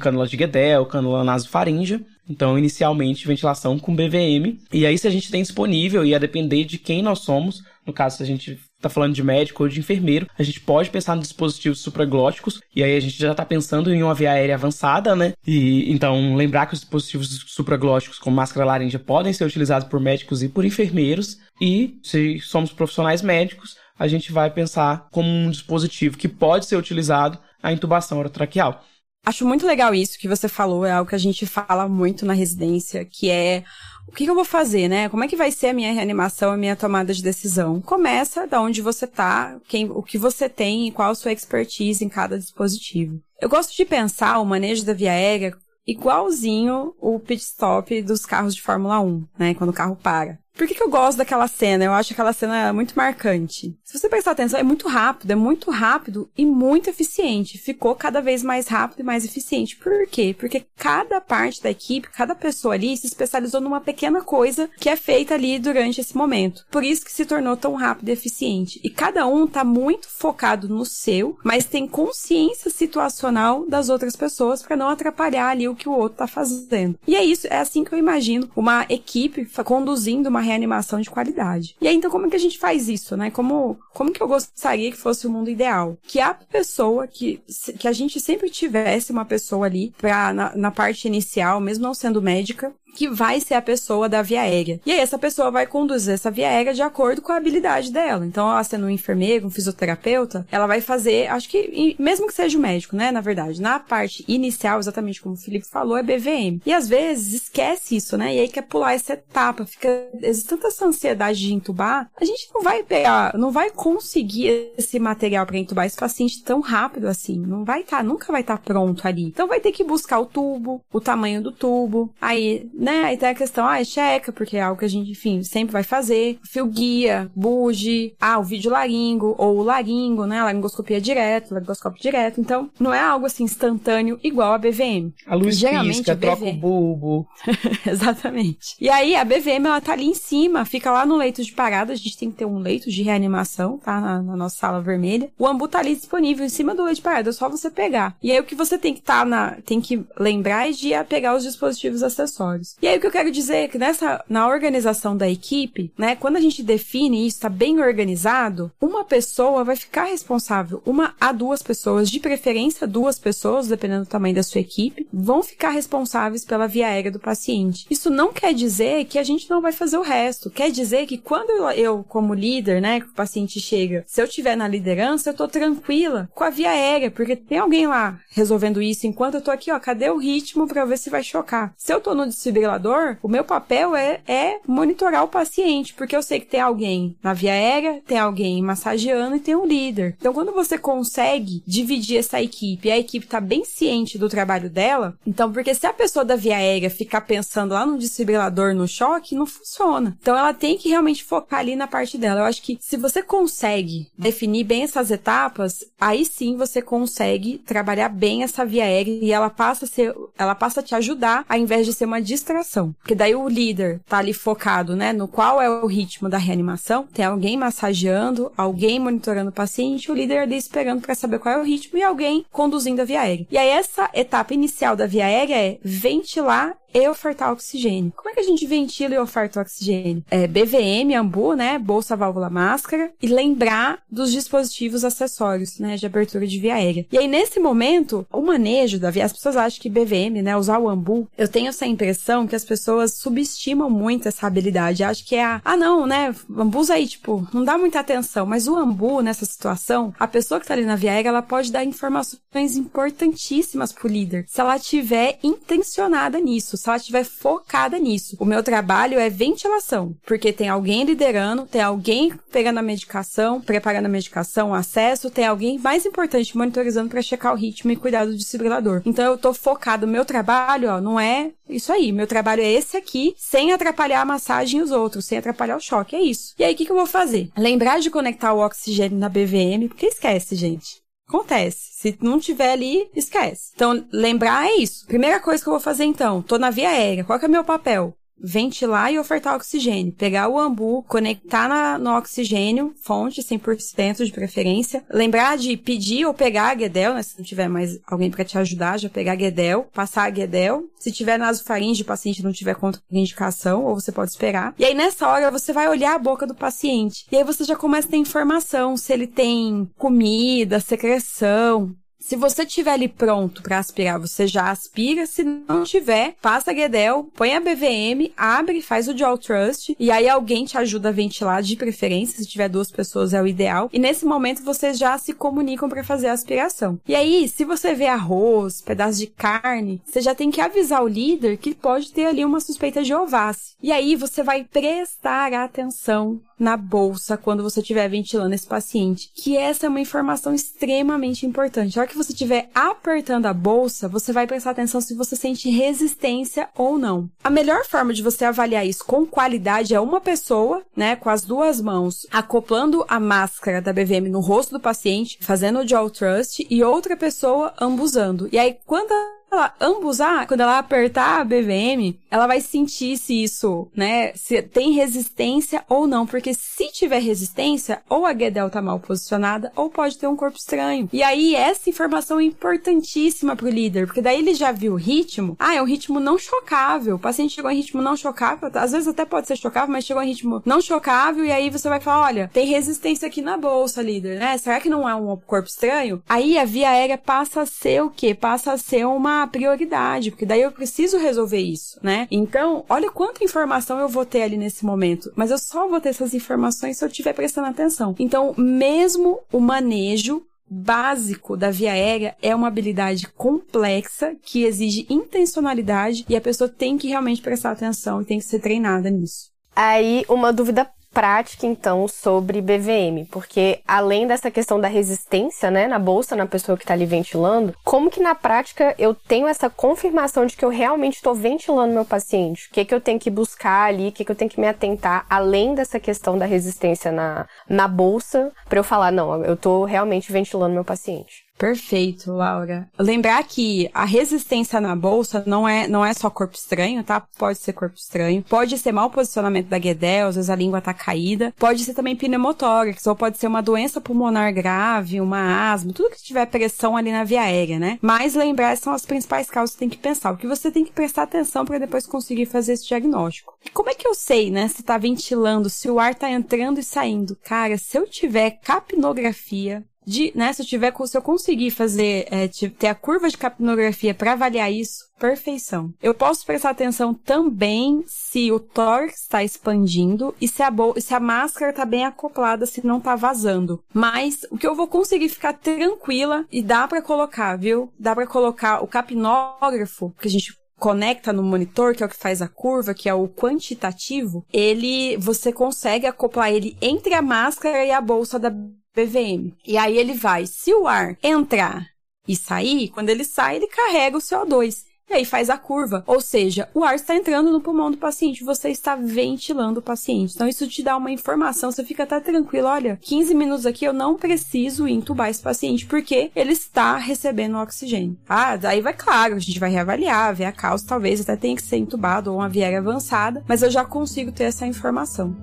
[0.00, 2.00] cânula de Guedel, cânula nasofaríngea.
[2.28, 4.58] Então, inicialmente, ventilação com BVM.
[4.72, 7.92] E aí, se a gente tem disponível, e a depender de quem nós somos, no
[7.92, 11.16] caso, se a gente está falando de médico ou de enfermeiro, a gente pode pensar
[11.16, 15.16] nos dispositivos supraglóticos, e aí a gente já está pensando em uma via aérea avançada,
[15.16, 15.32] né?
[15.46, 20.42] E então lembrar que os dispositivos supraglóticos, como máscara laríngea, podem ser utilizados por médicos
[20.42, 26.18] e por enfermeiros, e se somos profissionais médicos, a gente vai pensar como um dispositivo
[26.18, 28.84] que pode ser utilizado a intubação orotraqueal.
[29.24, 32.34] Acho muito legal isso que você falou, é algo que a gente fala muito na
[32.34, 33.64] residência, que é
[34.06, 35.08] o que, eu vou fazer, né?
[35.08, 37.80] Como é que vai ser a minha reanimação, a minha tomada de decisão?
[37.80, 42.04] Começa da onde você tá, quem, o que você tem e qual a sua expertise
[42.04, 43.18] em cada dispositivo.
[43.40, 45.56] Eu gosto de pensar o manejo da via aérea
[45.86, 49.54] igualzinho o pit stop dos carros de Fórmula 1, né?
[49.54, 50.38] Quando o carro para.
[50.56, 51.84] Por que, que eu gosto daquela cena?
[51.84, 53.76] Eu acho aquela cena muito marcante.
[53.82, 57.58] Se você prestar atenção, é muito rápido, é muito rápido e muito eficiente.
[57.58, 59.76] Ficou cada vez mais rápido e mais eficiente.
[59.76, 60.34] Por quê?
[60.38, 64.94] Porque cada parte da equipe, cada pessoa ali se especializou numa pequena coisa que é
[64.94, 66.64] feita ali durante esse momento.
[66.70, 68.80] Por isso que se tornou tão rápido e eficiente.
[68.84, 74.62] E cada um tá muito focado no seu, mas tem consciência situacional das outras pessoas
[74.62, 76.96] para não atrapalhar ali o que o outro tá fazendo.
[77.08, 81.76] E é isso, é assim que eu imagino uma equipe conduzindo uma reanimação de qualidade.
[81.80, 83.30] E aí, então, como é que a gente faz isso, né?
[83.30, 85.98] Como, como que eu gostaria que fosse o mundo ideal?
[86.02, 87.40] Que a pessoa, que,
[87.78, 91.94] que a gente sempre tivesse uma pessoa ali pra, na, na parte inicial, mesmo não
[91.94, 94.80] sendo médica, que vai ser a pessoa da via aérea.
[94.86, 98.24] E aí essa pessoa vai conduzir essa via aérea de acordo com a habilidade dela.
[98.24, 102.56] Então, ela sendo um enfermeiro, um fisioterapeuta, ela vai fazer, acho que, mesmo que seja
[102.56, 106.02] o um médico, né, na verdade, na parte inicial, exatamente como o Felipe falou, é
[106.02, 106.60] BVM.
[106.64, 108.34] E às vezes esquece isso, né?
[108.34, 109.88] E aí quer pular essa etapa, fica,
[110.22, 114.98] existe tanta essa ansiedade de entubar, a gente não vai pegar, não vai conseguir esse
[114.98, 117.38] material para entubar esse paciente tão rápido assim.
[117.38, 119.24] Não vai estar, tá, nunca vai estar tá pronto ali.
[119.24, 123.04] Então vai ter que buscar o tubo, o tamanho do tubo, aí né?
[123.04, 125.72] Aí tem a questão, ah, é checa, porque é algo que a gente, enfim, sempre
[125.72, 126.38] vai fazer.
[126.44, 130.42] Fio guia, buge, ah, o vídeo laringo, ou o laringo, né?
[130.42, 132.40] Laringoscopia direto, laringoscópio direto.
[132.40, 135.12] Então, não é algo assim instantâneo igual a BVM.
[135.26, 136.20] A luz Geralmente, pisca, a BVM...
[136.20, 137.28] troca o bulbo.
[137.86, 138.76] Exatamente.
[138.78, 141.94] E aí, a BVM, ela tá ali em cima, fica lá no leito de parada.
[141.94, 143.98] A gente tem que ter um leito de reanimação, tá?
[143.98, 145.30] Na, na nossa sala vermelha.
[145.38, 148.14] O ambu tá ali disponível em cima do leito de parada, é só você pegar.
[148.22, 151.34] E aí, o que você tem que tá na, tem que lembrar é de pegar
[151.34, 152.73] os dispositivos acessórios.
[152.82, 156.16] E aí o que eu quero dizer é que nessa, na organização da equipe, né,
[156.16, 161.32] quando a gente define isso, tá bem organizado, uma pessoa vai ficar responsável, uma a
[161.32, 166.44] duas pessoas, de preferência duas pessoas, dependendo do tamanho da sua equipe, vão ficar responsáveis
[166.44, 167.86] pela via aérea do paciente.
[167.90, 171.16] Isso não quer dizer que a gente não vai fazer o resto, quer dizer que
[171.16, 175.34] quando eu, como líder, né, que o paciente chega, se eu tiver na liderança, eu
[175.34, 179.50] tô tranquila com a via aérea, porque tem alguém lá resolvendo isso enquanto eu tô
[179.50, 181.72] aqui, ó, cadê o ritmo para ver se vai chocar?
[181.76, 186.16] Se eu tô no desfibrilador desfibrilador, o meu papel é, é monitorar o paciente, porque
[186.16, 190.16] eu sei que tem alguém na via aérea, tem alguém massageando e tem um líder.
[190.18, 194.94] Então, quando você consegue dividir essa equipe a equipe tá bem ciente do trabalho dela,
[194.94, 195.14] dela.
[195.26, 199.34] Então, porque se a pessoa da via aérea ficar pensando lá no desfibrilador, no choque,
[199.34, 200.16] não funciona.
[200.20, 202.40] Então, ela tem que realmente focar ali na parte dela.
[202.40, 208.08] Eu acho que se você consegue definir bem essas etapas, aí sim você consegue trabalhar
[208.08, 211.58] bem essa via aérea e ela passa a ser, ela passa a te ajudar ao
[211.58, 212.53] invés de ser uma distração.
[213.00, 217.06] Porque daí o líder tá ali focado, né, no qual é o ritmo da reanimação,
[217.12, 221.58] tem alguém massageando, alguém monitorando o paciente, o líder ali esperando para saber qual é
[221.58, 223.46] o ritmo e alguém conduzindo a via aérea.
[223.50, 228.12] E aí essa etapa inicial da via aérea é ventilar e ofertar oxigênio.
[228.16, 230.24] Como é que a gente ventila e oferta oxigênio?
[230.30, 231.76] É BVM, AMBU, né?
[231.76, 233.10] Bolsa, válvula, máscara.
[233.20, 235.96] E lembrar dos dispositivos acessórios, né?
[235.96, 237.04] De abertura de via aérea.
[237.10, 239.24] E aí, nesse momento, o manejo da via...
[239.24, 240.56] As pessoas acham que BVM, né?
[240.56, 241.28] Usar o AMBU.
[241.36, 245.02] Eu tenho essa impressão que as pessoas subestimam muito essa habilidade.
[245.02, 245.60] Acho que é a...
[245.64, 246.32] Ah, não, né?
[246.56, 248.46] AMBU usa aí, tipo, não dá muita atenção.
[248.46, 251.72] Mas o AMBU, nessa situação, a pessoa que tá ali na via aérea, ela pode
[251.72, 254.44] dar informações importantíssimas pro líder.
[254.46, 258.36] Se ela tiver intencionada nisso ela estiver focada nisso.
[258.38, 264.06] O meu trabalho é ventilação, porque tem alguém liderando, tem alguém pegando a medicação, preparando
[264.06, 268.36] a medicação, acesso, tem alguém mais importante monitorizando para checar o ritmo e cuidar do
[268.36, 269.02] desfibrilador.
[269.04, 272.96] Então eu tô focado, meu trabalho, ó, não é isso aí, meu trabalho é esse
[272.96, 276.54] aqui, sem atrapalhar a massagem e os outros, sem atrapalhar o choque, é isso.
[276.58, 277.50] E aí o que, que eu vou fazer?
[277.56, 281.03] Lembrar de conectar o oxigênio na BVM, porque esquece, gente.
[281.26, 281.78] Acontece.
[281.92, 283.72] Se não tiver ali, esquece.
[283.74, 285.06] Então, lembrar é isso.
[285.06, 287.24] Primeira coisa que eu vou fazer então, tô na via aérea.
[287.24, 288.16] Qual que é o meu papel?
[288.38, 290.12] Ventilar e ofertar oxigênio.
[290.12, 295.04] Pegar o ambu, conectar na, no oxigênio, fonte 100% de preferência.
[295.10, 297.22] Lembrar de pedir ou pegar a Guedel, né?
[297.22, 300.84] Se não tiver mais alguém para te ajudar, já pegar a Guedel, passar a Guedel.
[300.98, 304.74] Se tiver nasofaringe, o paciente não tiver contraindicação, ou você pode esperar.
[304.78, 307.26] E aí nessa hora você vai olhar a boca do paciente.
[307.30, 312.64] E aí você já começa a ter informação se ele tem comida, secreção, se você
[312.64, 315.26] tiver ali pronto para aspirar, você já aspira.
[315.26, 320.10] Se não tiver, passa a Guedel, põe a BVM, abre, faz o Jaw Trust e
[320.10, 322.38] aí alguém te ajuda a ventilar de preferência.
[322.38, 323.90] Se tiver duas pessoas é o ideal.
[323.92, 326.98] E nesse momento vocês já se comunicam para fazer a aspiração.
[327.06, 331.08] E aí, se você vê arroz, pedaço de carne, você já tem que avisar o
[331.08, 333.76] líder que pode ter ali uma suspeita de ovácea.
[333.82, 339.56] E aí você vai prestar atenção na bolsa quando você estiver ventilando esse paciente, que
[339.56, 341.98] essa é uma informação extremamente importante.
[341.98, 345.70] A hora que você estiver apertando a bolsa, você vai prestar atenção se você sente
[345.70, 347.28] resistência ou não.
[347.42, 351.44] A melhor forma de você avaliar isso com qualidade é uma pessoa, né, com as
[351.44, 356.66] duas mãos, acoplando a máscara da BVM no rosto do paciente, fazendo o jaw trust,
[356.70, 358.48] e outra pessoa ambusando.
[358.52, 359.12] E aí, quando
[359.54, 364.92] ela ambusar, quando ela apertar a BVM, ela vai sentir se isso, né, se tem
[364.92, 370.18] resistência ou não, porque se tiver resistência, ou a Guedel tá mal posicionada, ou pode
[370.18, 371.08] ter um corpo estranho.
[371.12, 375.56] E aí, essa informação é importantíssima pro líder, porque daí ele já viu o ritmo.
[375.58, 377.16] Ah, é um ritmo não chocável.
[377.16, 380.22] O paciente chegou em ritmo não chocável, às vezes até pode ser chocável, mas chegou
[380.22, 384.02] em ritmo não chocável, e aí você vai falar, olha, tem resistência aqui na bolsa,
[384.02, 384.58] líder, né?
[384.58, 386.22] Será que não é um corpo estranho?
[386.28, 388.34] Aí a via aérea passa a ser o quê?
[388.34, 392.26] Passa a ser uma prioridade, porque daí eu preciso resolver isso, né?
[392.30, 396.10] Então, olha quanta informação eu vou ter ali nesse momento, mas eu só vou ter
[396.10, 398.14] essas informações se eu estiver prestando atenção.
[398.18, 406.24] Então, mesmo o manejo básico da via aérea é uma habilidade complexa que exige intencionalidade
[406.28, 409.52] e a pessoa tem que realmente prestar atenção e tem que ser treinada nisso.
[409.76, 415.98] Aí, uma dúvida prática, então, sobre BVM, porque além dessa questão da resistência, né, na
[415.98, 420.44] bolsa, na pessoa que está ali ventilando, como que na prática eu tenho essa confirmação
[420.44, 422.68] de que eu realmente estou ventilando meu paciente?
[422.68, 424.66] O que, que eu tenho que buscar ali, o que, que eu tenho que me
[424.66, 429.84] atentar, além dessa questão da resistência na, na bolsa, para eu falar, não, eu estou
[429.84, 431.43] realmente ventilando meu paciente?
[431.56, 432.88] Perfeito, Laura.
[432.98, 437.20] Lembrar que a resistência na bolsa não é, não é só corpo estranho, tá?
[437.38, 438.44] Pode ser corpo estranho.
[438.48, 441.54] Pode ser mau posicionamento da Guedel, às vezes a língua tá caída.
[441.58, 446.22] Pode ser também pneumotórax, ou pode ser uma doença pulmonar grave, uma asma, tudo que
[446.22, 447.98] tiver pressão ali na via aérea, né?
[448.02, 450.32] Mas lembrar são as principais causas que tem que pensar.
[450.32, 453.54] O que você tem que prestar atenção para depois conseguir fazer esse diagnóstico.
[453.64, 456.80] E como é que eu sei, né, se tá ventilando, se o ar tá entrando
[456.80, 457.36] e saindo?
[457.44, 462.48] Cara, se eu tiver capnografia, de, né, se eu tiver, se eu conseguir fazer, é,
[462.48, 465.92] ter a curva de capnografia para avaliar isso, perfeição.
[466.02, 471.20] Eu posso prestar atenção também se o tórax está expandindo e se a, se a
[471.20, 473.82] máscara está bem acoplada, se não está vazando.
[473.92, 477.92] Mas o que eu vou conseguir ficar tranquila e dá para colocar, viu?
[477.98, 482.16] Dá para colocar o capnógrafo, que a gente conecta no monitor, que é o que
[482.16, 487.84] faz a curva, que é o quantitativo, ele você consegue acoplar ele entre a máscara
[487.84, 488.52] e a bolsa da
[488.94, 489.52] BVM.
[489.66, 491.88] E aí ele vai, se o ar entrar
[492.26, 494.84] e sair, quando ele sai, ele carrega o CO2.
[495.10, 496.02] e aí faz a curva.
[496.06, 500.34] Ou seja, o ar está entrando no pulmão do paciente, você está ventilando o paciente.
[500.34, 502.68] Então, isso te dá uma informação, você fica até tranquilo.
[502.68, 508.16] Olha, 15 minutos aqui eu não preciso intubar esse paciente, porque ele está recebendo oxigênio.
[508.26, 511.62] Ah, daí vai claro, a gente vai reavaliar, ver a causa, talvez até tenha que
[511.62, 515.36] ser intubado ou uma viária avançada, mas eu já consigo ter essa informação.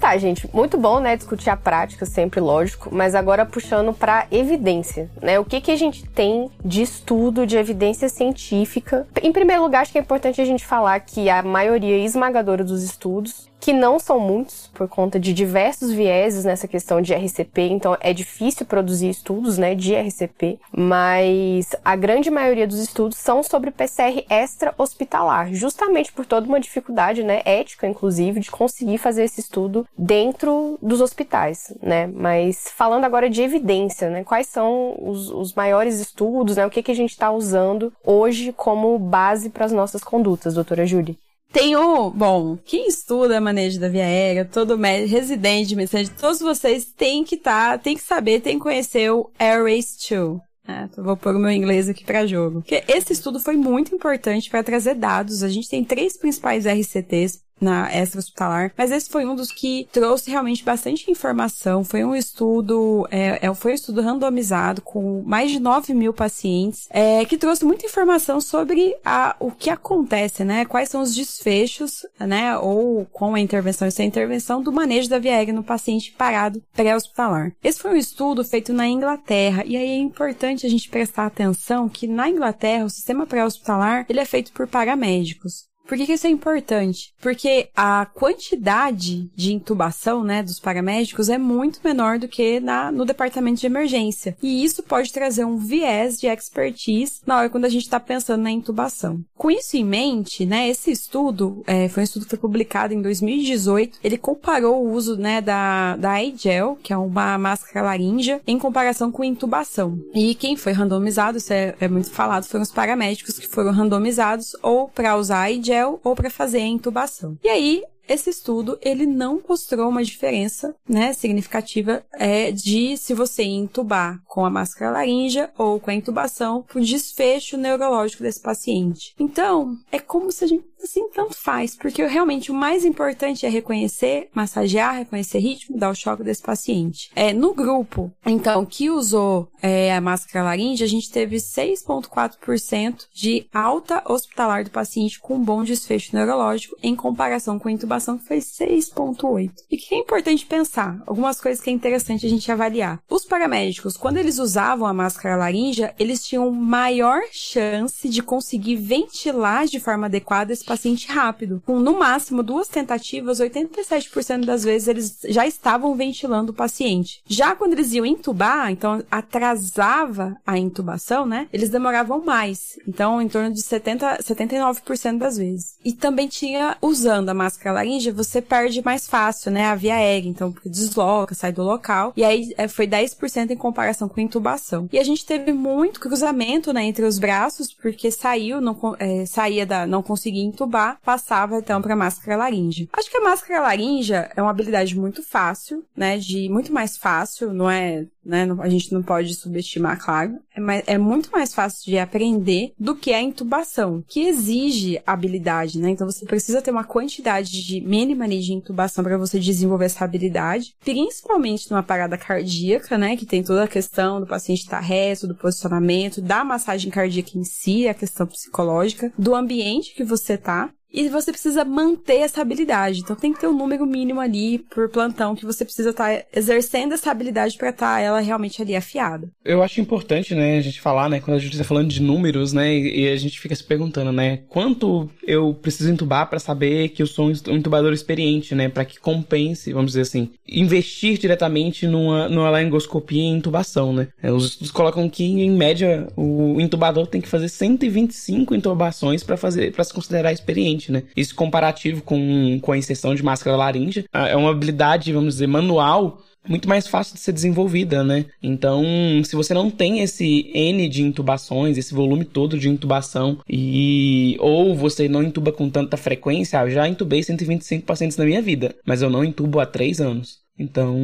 [0.00, 5.10] Tá, gente, muito bom, né, discutir a prática, sempre lógico, mas agora puxando para evidência,
[5.20, 5.38] né?
[5.38, 9.06] O que que a gente tem de estudo, de evidência científica?
[9.22, 12.82] Em primeiro lugar, acho que é importante a gente falar que a maioria esmagadora dos
[12.82, 17.96] estudos que não são muitos, por conta de diversos vieses nessa questão de RCP, então
[18.00, 23.70] é difícil produzir estudos, né, de RCP, mas a grande maioria dos estudos são sobre
[23.70, 29.86] PCR extra-hospitalar, justamente por toda uma dificuldade, né, ética, inclusive, de conseguir fazer esse estudo
[29.96, 36.00] dentro dos hospitais, né, mas falando agora de evidência, né, quais são os, os maiores
[36.00, 40.02] estudos, né, o que, que a gente está usando hoje como base para as nossas
[40.02, 41.14] condutas, doutora Júlia?
[41.52, 46.40] Tem o, bom, quem estuda manejo da via aérea, todo médico, residente de medicina, todos
[46.40, 50.40] vocês têm que estar, tá, tem que saber, tem que conhecer o Air Race 2.
[50.68, 52.60] É, vou pôr o meu inglês aqui para jogo.
[52.60, 55.42] Porque esse estudo foi muito importante para trazer dados.
[55.42, 60.30] A gente tem três principais RCTs na extra-hospitalar, mas esse foi um dos que trouxe
[60.30, 61.84] realmente bastante informação.
[61.84, 66.88] Foi um estudo, é, é, foi um estudo randomizado com mais de 9 mil pacientes,
[66.90, 70.64] é, que trouxe muita informação sobre a, o que acontece, né?
[70.64, 72.56] Quais são os desfechos, né?
[72.58, 76.62] Ou com a intervenção e sem intervenção do manejo da via aérea no paciente parado
[76.74, 77.52] pré-hospitalar.
[77.62, 81.88] Esse foi um estudo feito na Inglaterra, e aí é importante a gente prestar atenção
[81.88, 85.69] que na Inglaterra o sistema pré-hospitalar ele é feito por paramédicos.
[85.90, 87.12] Por que, que, isso é importante?
[87.20, 93.04] Porque a quantidade de intubação, né, dos paramédicos é muito menor do que na, no
[93.04, 94.36] departamento de emergência.
[94.40, 98.40] E isso pode trazer um viés de expertise na hora quando a gente está pensando
[98.40, 99.18] na intubação.
[99.36, 103.02] Com isso em mente, né, esse estudo, é, foi um estudo que foi publicado em
[103.02, 108.60] 2018, ele comparou o uso, né, da, da iGel, que é uma máscara laríngea, em
[108.60, 109.98] comparação com intubação.
[110.14, 114.52] E quem foi randomizado, isso é, é muito falado, foram os paramédicos que foram randomizados
[114.62, 117.38] ou para usar a iGel ou para fazer a intubação.
[117.42, 123.44] E aí, esse estudo ele não mostrou uma diferença né, significativa é, de se você
[123.44, 129.14] intubar com a máscara laríngea ou com a intubação para o desfecho neurológico desse paciente.
[129.18, 133.48] Então, é como se a gente assim, tanto faz, porque realmente o mais importante é
[133.48, 137.10] reconhecer, massagear, reconhecer ritmo, dar o choque desse paciente.
[137.14, 143.46] É, no grupo, então, que usou é, a máscara laríngea, a gente teve 6,4% de
[143.52, 148.38] alta hospitalar do paciente com bom desfecho neurológico em comparação com a intubação, que foi
[148.38, 149.50] 6,8%.
[149.70, 151.02] E que é importante pensar?
[151.06, 153.00] Algumas coisas que é interessante a gente avaliar.
[153.08, 159.66] Os paramédicos, quando eles usavam a máscara laríngea, eles tinham maior chance de conseguir ventilar
[159.66, 161.60] de forma adequada esse paciente rápido.
[161.66, 167.20] Com no máximo duas tentativas, 87% das vezes eles já estavam ventilando o paciente.
[167.26, 171.48] Já quando eles iam intubar, então atrasava a intubação, né?
[171.52, 172.78] Eles demoravam mais.
[172.86, 175.74] Então, em torno de 70, 79% das vezes.
[175.84, 179.66] E também tinha, usando a máscara laríngea, você perde mais fácil, né?
[179.66, 180.28] A via aérea.
[180.28, 182.12] Então, desloca, sai do local.
[182.16, 184.88] E aí é, foi 10% em comparação com intubação.
[184.92, 186.84] E a gente teve muito cruzamento, né?
[186.84, 191.96] Entre os braços, porque saiu, não, é, saía da, não conseguia intubar, passava então para
[191.96, 192.88] máscara laríngea.
[192.92, 196.18] Acho que a máscara laríngea é uma habilidade muito fácil, né?
[196.18, 198.46] De muito mais fácil, não é, né?
[198.60, 200.38] A gente não pode subestimar, claro.
[200.86, 205.90] É, muito mais fácil de aprender do que a intubação, que exige habilidade, né?
[205.90, 210.74] Então você precisa ter uma quantidade de mínima de intubação para você desenvolver essa habilidade,
[210.84, 213.16] principalmente numa parada cardíaca, né?
[213.16, 217.44] Que tem toda a questão do paciente estar reto, do posicionamento, da massagem cardíaca em
[217.44, 223.00] si, a questão psicológica, do ambiente que você tá e você precisa manter essa habilidade.
[223.00, 226.24] Então tem que ter um número mínimo ali por plantão que você precisa estar tá
[226.34, 229.28] exercendo essa habilidade para estar tá ela realmente ali afiada.
[229.44, 232.52] Eu acho importante, né, a gente falar, né, quando a gente está falando de números,
[232.52, 237.02] né, e a gente fica se perguntando, né, quanto eu preciso entubar para saber que
[237.02, 242.28] eu sou um intubador experiente, né, para que compense, vamos dizer assim, investir diretamente numa,
[242.28, 244.08] numa laringoscopia e intubação, né.
[244.22, 249.36] É, os estudos colocam que em média o intubador tem que fazer 125 intubações para
[249.36, 251.02] fazer para se considerar experiente né?
[251.16, 255.46] Isso comparativo com, com a inserção de máscara laríngea, ah, é uma habilidade, vamos dizer,
[255.46, 258.24] manual muito mais fácil de ser desenvolvida, né?
[258.42, 258.82] Então,
[259.24, 264.74] se você não tem esse N de intubações, esse volume todo de intubação, e ou
[264.74, 268.74] você não intuba com tanta frequência, ah, eu já intubei 125 pacientes na minha vida,
[268.86, 270.38] mas eu não intubo há três anos.
[270.58, 270.96] Então,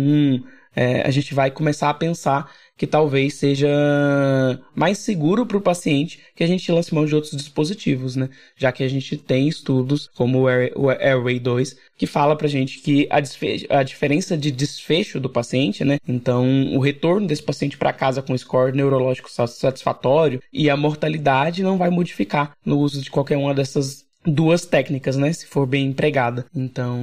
[0.74, 3.68] é, a gente vai começar a pensar que talvez seja
[4.74, 8.28] mais seguro para o paciente que a gente lance mão de outros dispositivos, né?
[8.56, 10.42] Já que a gente tem estudos como
[10.74, 13.16] o Airway 2 que fala pra gente que a,
[13.78, 15.98] a, diferença de desfecho do paciente, né?
[16.06, 21.78] Então, o retorno desse paciente para casa com score neurológico satisfatório e a mortalidade não
[21.78, 25.32] vai modificar no uso de qualquer uma dessas duas técnicas, né?
[25.32, 26.44] Se for bem empregada.
[26.54, 26.98] Então,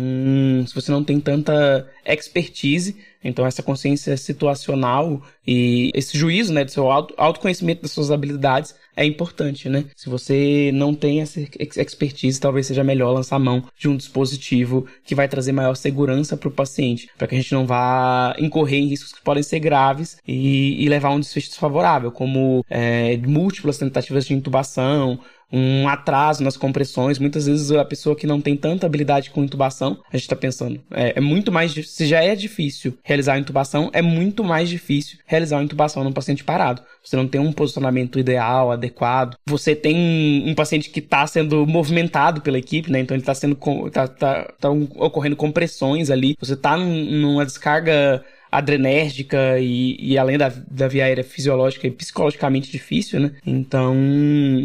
[0.67, 6.71] se você não tem tanta expertise, então essa consciência situacional e esse juízo, né, do
[6.71, 9.86] seu auto, autoconhecimento das suas habilidades é importante, né?
[9.95, 15.15] Se você não tem essa expertise, talvez seja melhor lançar mão de um dispositivo que
[15.15, 18.88] vai trazer maior segurança para o paciente, para que a gente não vá incorrer em
[18.88, 23.78] riscos que podem ser graves e, e levar a um desfecho desfavorável, como é, múltiplas
[23.78, 25.19] tentativas de intubação,
[25.54, 27.20] um atraso nas compressões.
[27.20, 30.82] Muitas vezes a pessoa que não tem tanta habilidade com intubação, a gente está pensando,
[30.91, 31.74] é, é, muito mais.
[31.74, 36.12] Se já é difícil realizar a intubação, é muito mais difícil realizar uma intubação num
[36.12, 36.82] paciente parado.
[37.04, 39.36] Você não tem um posicionamento ideal, adequado.
[39.45, 43.01] Você tem um, paciente que está sendo movimentado pela equipe, né?
[43.01, 43.56] Então ele está sendo.
[43.91, 46.36] tá, tá, tá ocorrendo compressões ali.
[46.39, 48.24] Você está num, numa descarga
[48.58, 53.32] adrenérgica e, e além da, da via aérea fisiológica e psicologicamente difícil, né?
[53.45, 53.95] Então,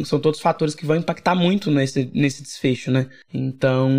[0.05, 3.07] são todos fatores que vão impactar muito nesse, nesse desfecho, né?
[3.33, 3.91] Então,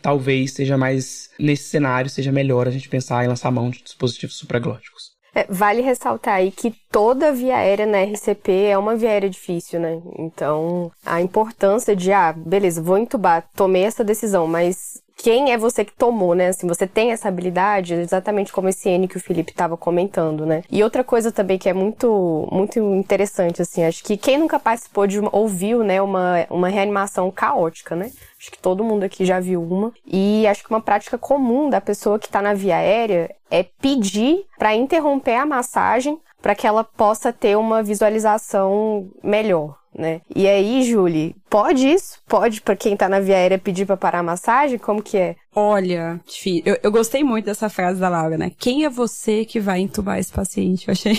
[0.00, 4.36] talvez seja mais, nesse cenário, seja melhor a gente pensar em lançar mão de dispositivos
[4.36, 5.16] supraglóticos.
[5.34, 9.78] É, vale ressaltar aí que toda via aérea na RCP é uma via aérea difícil,
[9.78, 10.00] né?
[10.18, 15.84] Então, a importância de, ah, beleza, vou entubar, tomei essa decisão, mas quem é você
[15.84, 16.48] que tomou, né?
[16.48, 20.62] Assim, você tem essa habilidade, exatamente como esse N que o Felipe estava comentando, né?
[20.70, 25.06] E outra coisa também que é muito, muito interessante, assim, acho que quem nunca participou
[25.06, 28.12] de uma, ouviu, né, uma, uma reanimação caótica, né?
[28.38, 29.92] Acho que todo mundo aqui já viu uma.
[30.06, 34.44] E acho que uma prática comum da pessoa que está na via aérea é pedir
[34.58, 40.20] para interromper a massagem para que ela possa ter uma visualização melhor né?
[40.34, 42.18] E aí, Julie, pode isso?
[42.26, 44.78] Pode para quem tá na via aérea pedir para parar a massagem?
[44.78, 45.36] Como que é?
[45.54, 46.20] Olha,
[46.64, 48.52] eu, eu gostei muito dessa frase da Laura, né?
[48.58, 50.88] Quem é você que vai entubar esse paciente?
[50.88, 51.16] Eu achei.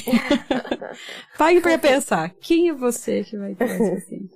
[1.37, 2.31] Pague para pensar.
[2.39, 4.33] Quem é você que vai entubar esse paciente?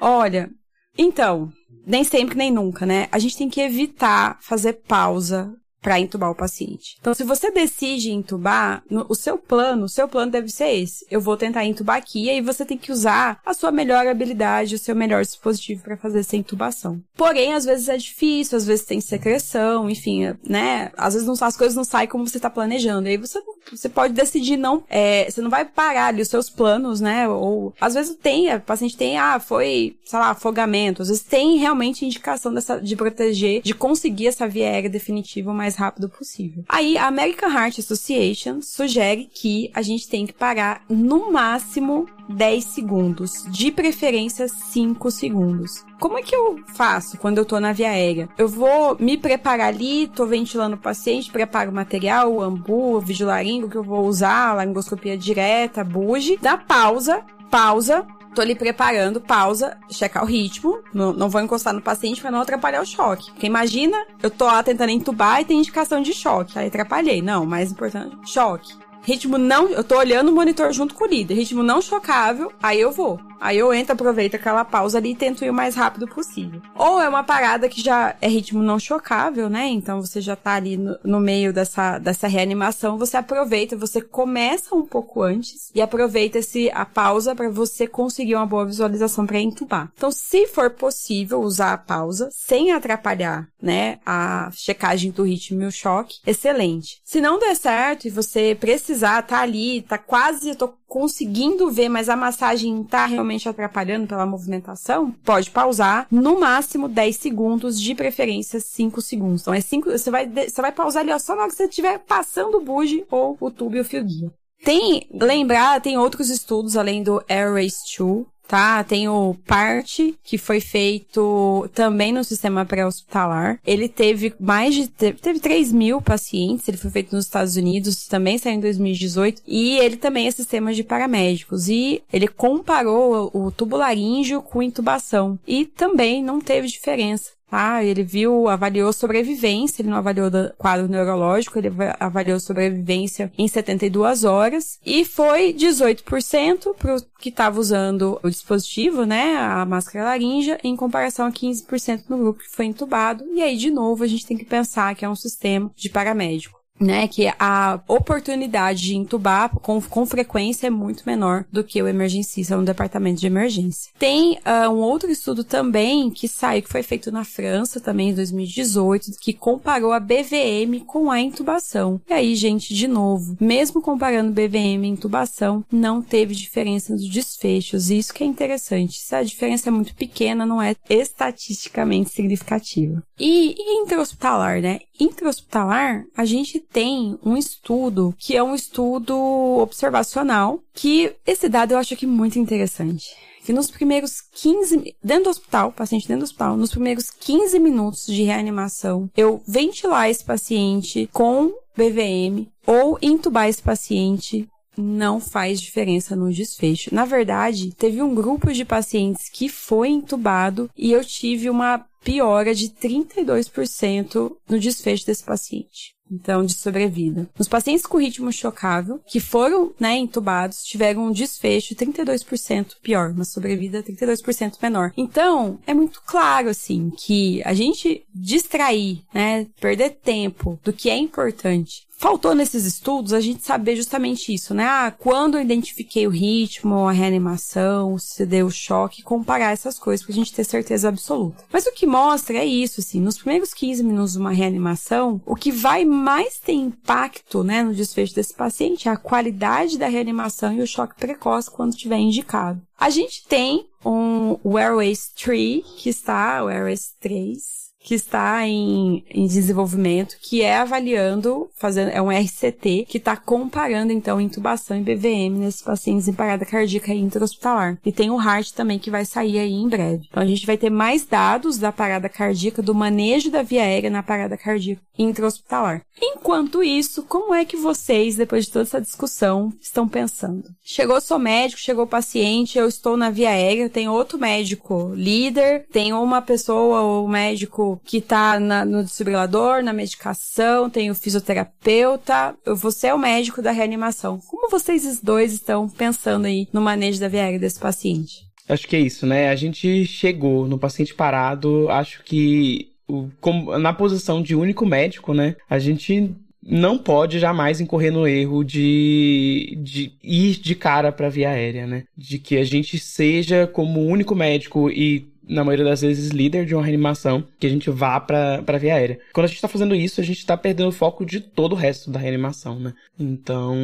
[0.00, 0.50] Olha,
[0.96, 1.52] então,
[1.86, 3.08] nem sempre nem nunca, né?
[3.12, 6.96] A gente tem que evitar fazer pausa para entubar o paciente.
[7.00, 11.06] Então, se você decide entubar, no, o seu plano, o seu plano deve ser esse.
[11.10, 14.74] Eu vou tentar entubar aqui e aí você tem que usar a sua melhor habilidade,
[14.74, 17.00] o seu melhor dispositivo para fazer essa intubação.
[17.16, 20.90] Porém, às vezes é difícil, às vezes tem secreção, enfim, né?
[20.96, 23.08] Às vezes não, as coisas não saem como você tá planejando.
[23.08, 26.50] E aí você, você pode decidir não, é, você não vai parar ali os seus
[26.50, 27.28] planos, né?
[27.28, 31.02] Ou às vezes tem, o paciente tem, ah, foi, sei lá, afogamento.
[31.02, 35.67] Às vezes tem realmente indicação dessa, de proteger, de conseguir essa via aérea definitiva mais
[35.68, 36.64] mais rápido possível.
[36.68, 42.64] Aí a American Heart Association sugere que a gente tem que parar no máximo 10
[42.64, 45.84] segundos, de preferência 5 segundos.
[46.00, 48.28] Como é que eu faço quando eu tô na via aérea?
[48.38, 53.00] Eu vou me preparar ali, tô ventilando o paciente, preparo o material, o ambu, o
[53.00, 59.76] vigilaringo que eu vou usar, laringoscopia direta, buge, dá pausa, pausa, tô ali preparando, pausa,
[59.90, 63.30] checar o ritmo, não, não vou encostar no paciente para não atrapalhar o choque.
[63.30, 67.22] Porque imagina, eu tô lá tentando entubar e tem indicação de choque, aí atrapalhei.
[67.22, 68.72] Não, mais importante, choque.
[69.08, 72.78] Ritmo não, eu tô olhando o monitor junto com o líder, ritmo não chocável, aí
[72.78, 73.18] eu vou.
[73.40, 76.60] Aí eu entro, aproveito aquela pausa ali e tento ir o mais rápido possível.
[76.74, 79.68] Ou é uma parada que já é ritmo não chocável, né?
[79.68, 84.74] Então você já tá ali no, no meio dessa, dessa reanimação, você aproveita, você começa
[84.74, 89.40] um pouco antes e aproveita esse, a pausa para você conseguir uma boa visualização para
[89.40, 89.90] entubar.
[89.96, 95.66] Então, se for possível usar a pausa sem atrapalhar, né, a checagem do ritmo e
[95.66, 97.00] o choque, excelente.
[97.08, 101.88] Se não der certo e você precisar, tá ali, tá quase, eu tô conseguindo ver,
[101.88, 107.94] mas a massagem tá realmente atrapalhando pela movimentação, pode pausar no máximo 10 segundos, de
[107.94, 109.40] preferência 5 segundos.
[109.40, 111.64] Então é 5, você vai você vai pausar ali ó, só na hora que você
[111.64, 114.30] estiver passando o buge ou o tubo e o fio guia.
[114.62, 118.82] Tem, lembrar, tem outros estudos além do Air Race 2, tá?
[118.82, 123.60] Tem o PART, que foi feito também no sistema pré-hospitalar.
[123.64, 128.38] Ele teve mais de, teve 3 mil pacientes, ele foi feito nos Estados Unidos, também
[128.38, 134.40] saiu em 2018, e ele também é sistema de paramédicos, e ele comparou o tubularíngeo
[134.40, 137.37] com intubação, e também não teve diferença.
[137.50, 144.24] Ah, ele viu, avaliou sobrevivência, ele não avaliou quadro neurológico, ele avaliou sobrevivência em 72
[144.24, 150.60] horas e foi 18% para o que estava usando o dispositivo, né, a máscara laríngea,
[150.62, 153.24] em comparação a 15% no grupo que foi entubado.
[153.32, 156.57] E aí, de novo, a gente tem que pensar que é um sistema de paramédico.
[156.80, 161.88] Né, que a oportunidade de intubar com, com frequência é muito menor do que o
[161.88, 163.92] emergencista no departamento de emergência.
[163.98, 168.14] Tem uh, um outro estudo também que saiu, que foi feito na França também em
[168.14, 172.00] 2018, que comparou a BVM com a intubação.
[172.08, 177.90] E aí, gente, de novo, mesmo comparando BVM e intubação, não teve diferença nos desfechos.
[177.90, 179.00] Isso que é interessante.
[179.00, 183.02] Se a diferença é muito pequena, não é estatisticamente significativa.
[183.18, 184.80] E, e intra-hospitalar, né?
[184.98, 189.14] Intra-hospitalar, a gente tem um estudo que é um estudo
[189.58, 193.16] observacional, que esse dado eu acho aqui muito interessante.
[193.44, 198.06] Que nos primeiros 15, dentro do hospital, paciente dentro do hospital, nos primeiros 15 minutos
[198.06, 204.46] de reanimação, eu ventilar esse paciente com BVM ou intubar esse paciente
[204.80, 206.94] não faz diferença no desfecho.
[206.94, 212.54] Na verdade, teve um grupo de pacientes que foi intubado e eu tive uma piora
[212.54, 217.28] de 32% no desfecho desse paciente então de sobrevida.
[217.38, 223.24] Nos pacientes com ritmo chocável, que foram né, entubados, tiveram um desfecho 32% pior, uma
[223.24, 224.92] sobrevida 32% menor.
[224.96, 230.96] Então, é muito claro, assim, que a gente distrair, né, perder tempo do que é
[230.96, 234.64] importante faltou nesses estudos a gente saber justamente isso, né?
[234.64, 240.14] Ah, quando eu identifiquei o ritmo, a reanimação, se deu choque, comparar essas coisas pra
[240.14, 241.44] gente ter certeza absoluta.
[241.52, 245.34] Mas o que mostra é isso, assim, nos primeiros 15 minutos de uma reanimação, o
[245.34, 250.52] que vai mais ter impacto, né, no desfecho desse paciente é a qualidade da reanimação
[250.52, 252.62] e o choque precoce quando tiver indicado.
[252.78, 259.26] A gente tem um Airways 3, que está, o Airways 3, que está em, em
[259.26, 265.38] desenvolvimento, que é avaliando, fazendo, é um RCT, que está comparando, então, intubação e BVM
[265.38, 267.78] nesses pacientes em parada cardíaca intra-hospitalar.
[267.82, 270.04] E tem o HEART também, que vai sair aí em breve.
[270.10, 273.88] Então, a gente vai ter mais dados da parada cardíaca, do manejo da via aérea
[273.88, 275.80] na parada cardíaca intra-hospitalar.
[276.00, 280.44] Enquanto isso, como é que vocês, depois de toda essa discussão, estão pensando?
[280.62, 285.92] Chegou seu médico, chegou paciente, eu estou na via aérea, tem outro médico líder, tem
[285.92, 292.88] uma pessoa ou médico que tá na, no desfibrilador, na medicação, tem o fisioterapeuta, você
[292.88, 294.20] é o médico da reanimação.
[294.26, 298.26] Como vocês dois estão pensando aí no manejo da VR desse paciente?
[298.48, 299.28] Acho que é isso, né?
[299.28, 302.72] A gente chegou no paciente parado, acho que
[303.20, 305.36] como, na posição de único médico, né?
[305.48, 311.30] A gente não pode jamais incorrer no erro de, de ir de cara para via
[311.30, 311.84] aérea, né?
[311.96, 316.54] De que a gente seja como único médico e na maioria das vezes, líder de
[316.54, 318.98] uma reanimação, que a gente vá pra, pra via aérea.
[319.12, 321.56] Quando a gente tá fazendo isso, a gente tá perdendo o foco de todo o
[321.56, 322.72] resto da reanimação, né?
[322.98, 323.56] Então,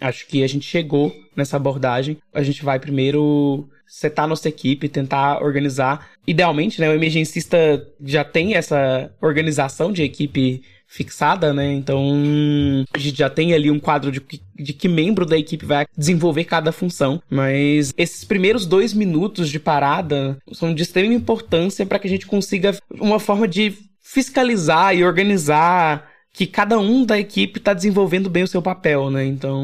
[0.00, 2.18] acho que a gente chegou nessa abordagem.
[2.32, 6.10] A gente vai primeiro setar nossa equipe, tentar organizar.
[6.26, 11.72] Idealmente, né, o emergencista já tem essa organização de equipe fixada, né?
[11.74, 12.02] Então
[12.92, 14.22] a gente já tem ali um quadro de,
[14.56, 17.22] de que membro da equipe vai desenvolver cada função.
[17.30, 22.26] Mas esses primeiros dois minutos de parada são de extrema importância para que a gente
[22.26, 26.08] consiga uma forma de fiscalizar e organizar
[26.38, 29.26] que cada um da equipe está desenvolvendo bem o seu papel, né?
[29.26, 29.60] Então,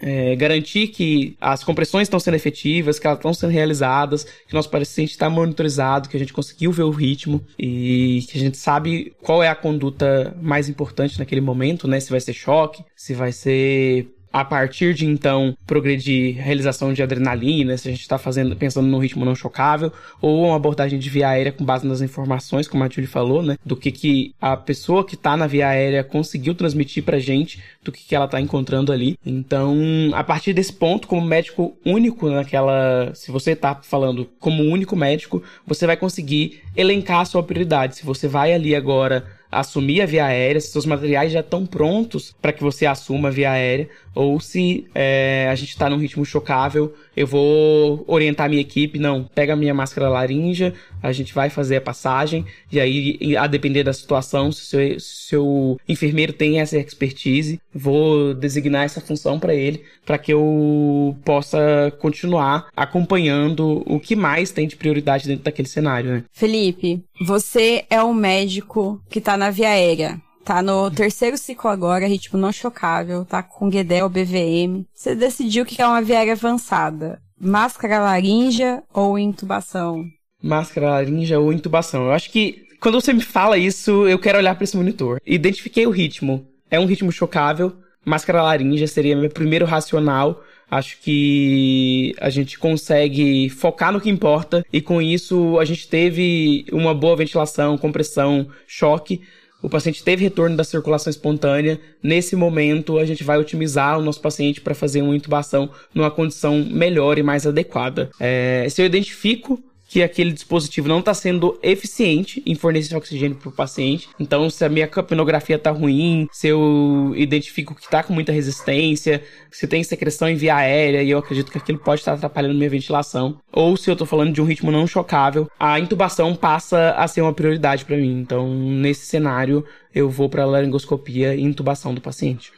[0.00, 4.70] é, garantir que as compressões estão sendo efetivas, que elas estão sendo realizadas, que nosso
[4.70, 9.12] paciente está monitorizado, que a gente conseguiu ver o ritmo e que a gente sabe
[9.22, 12.00] qual é a conduta mais importante naquele momento, né?
[12.00, 17.76] Se vai ser choque, se vai ser a partir de então progredir realização de adrenalina,
[17.76, 21.28] se a gente está fazendo pensando no ritmo não chocável, ou uma abordagem de via
[21.28, 23.56] aérea com base nas informações, como a Julie falou, né?
[23.64, 27.92] Do que, que a pessoa que está na via aérea conseguiu transmitir pra gente, do
[27.92, 29.18] que, que ela está encontrando ali.
[29.24, 29.76] Então,
[30.12, 33.12] a partir desse ponto, como médico único naquela.
[33.14, 37.96] Se você está falando como único médico, você vai conseguir elencar a sua prioridade.
[37.96, 42.34] Se você vai ali agora assumir a via aérea, se seus materiais já estão prontos
[42.40, 46.24] para que você assuma a via aérea, ou se é, a gente está num ritmo
[46.24, 51.48] chocável, eu vou orientar minha equipe, não, pega a minha máscara laringe, a gente vai
[51.48, 56.76] fazer a passagem, e aí, a depender da situação, se o seu enfermeiro tem essa
[56.76, 64.16] expertise, vou designar essa função para ele, para que eu possa continuar acompanhando o que
[64.16, 66.24] mais tem de prioridade dentro daquele cenário, né?
[66.32, 70.20] Felipe, você é o médico que está na via aérea.
[70.44, 74.84] Tá no terceiro ciclo agora, ritmo não chocável, tá com Guedel BVM.
[74.94, 77.20] Você decidiu que é uma viária avançada.
[77.38, 80.04] Máscara laríngea ou intubação?
[80.42, 82.06] Máscara laríngea ou intubação.
[82.06, 85.20] Eu acho que quando você me fala isso, eu quero olhar para esse monitor.
[85.26, 86.46] Identifiquei o ritmo.
[86.70, 87.72] É um ritmo chocável.
[88.04, 90.42] Máscara laríngea seria meu primeiro racional.
[90.70, 96.66] Acho que a gente consegue focar no que importa e com isso a gente teve
[96.72, 99.22] uma boa ventilação, compressão, choque
[99.60, 101.80] o paciente teve retorno da circulação espontânea.
[102.02, 106.64] Nesse momento, a gente vai otimizar o nosso paciente para fazer uma intubação numa condição
[106.64, 108.08] melhor e mais adequada.
[108.20, 113.48] É, se eu identifico que aquele dispositivo não está sendo eficiente em fornecer oxigênio para
[113.48, 114.08] o paciente.
[114.20, 119.22] Então, se a minha capnografia está ruim, se eu identifico que está com muita resistência,
[119.50, 122.68] se tem secreção em via aérea e eu acredito que aquilo pode estar atrapalhando minha
[122.68, 127.08] ventilação, ou se eu estou falando de um ritmo não chocável, a intubação passa a
[127.08, 128.20] ser uma prioridade para mim.
[128.20, 129.64] Então, nesse cenário,
[129.94, 132.52] eu vou para a laringoscopia e intubação do paciente.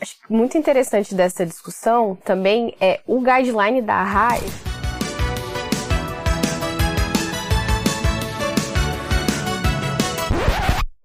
[0.00, 4.75] Acho que muito interessante dessa discussão também é o guideline da RAI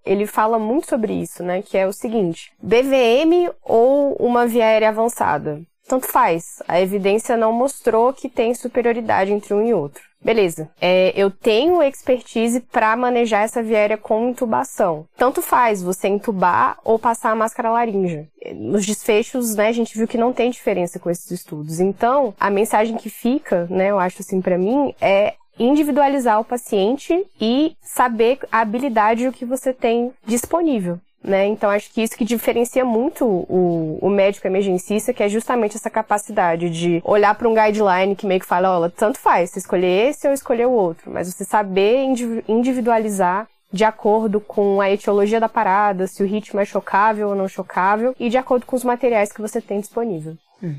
[0.04, 1.62] ele fala muito sobre isso, né?
[1.62, 5.60] Que é o seguinte: BVM ou uma via aérea avançada?
[5.88, 6.62] Tanto faz.
[6.68, 10.02] A evidência não mostrou que tem superioridade entre um e outro.
[10.24, 10.70] Beleza.
[10.80, 15.04] É, eu tenho expertise para manejar essa via aérea com intubação.
[15.16, 18.28] Tanto faz você intubar ou passar a máscara laríngea.
[18.54, 21.80] Nos desfechos, né, a gente viu que não tem diferença com esses estudos.
[21.80, 27.24] Então, a mensagem que fica, né, eu acho assim para mim, é individualizar o paciente
[27.40, 30.98] e saber a habilidade que você tem disponível.
[31.22, 31.46] Né?
[31.46, 35.88] Então, acho que isso que diferencia muito o, o médico emergencista, que é justamente essa
[35.88, 40.08] capacidade de olhar para um guideline que meio que fala, olha, tanto faz, você escolher
[40.08, 42.04] esse ou escolher o outro, mas você saber
[42.48, 47.48] individualizar de acordo com a etiologia da parada, se o ritmo é chocável ou não
[47.48, 50.36] chocável, e de acordo com os materiais que você tem disponível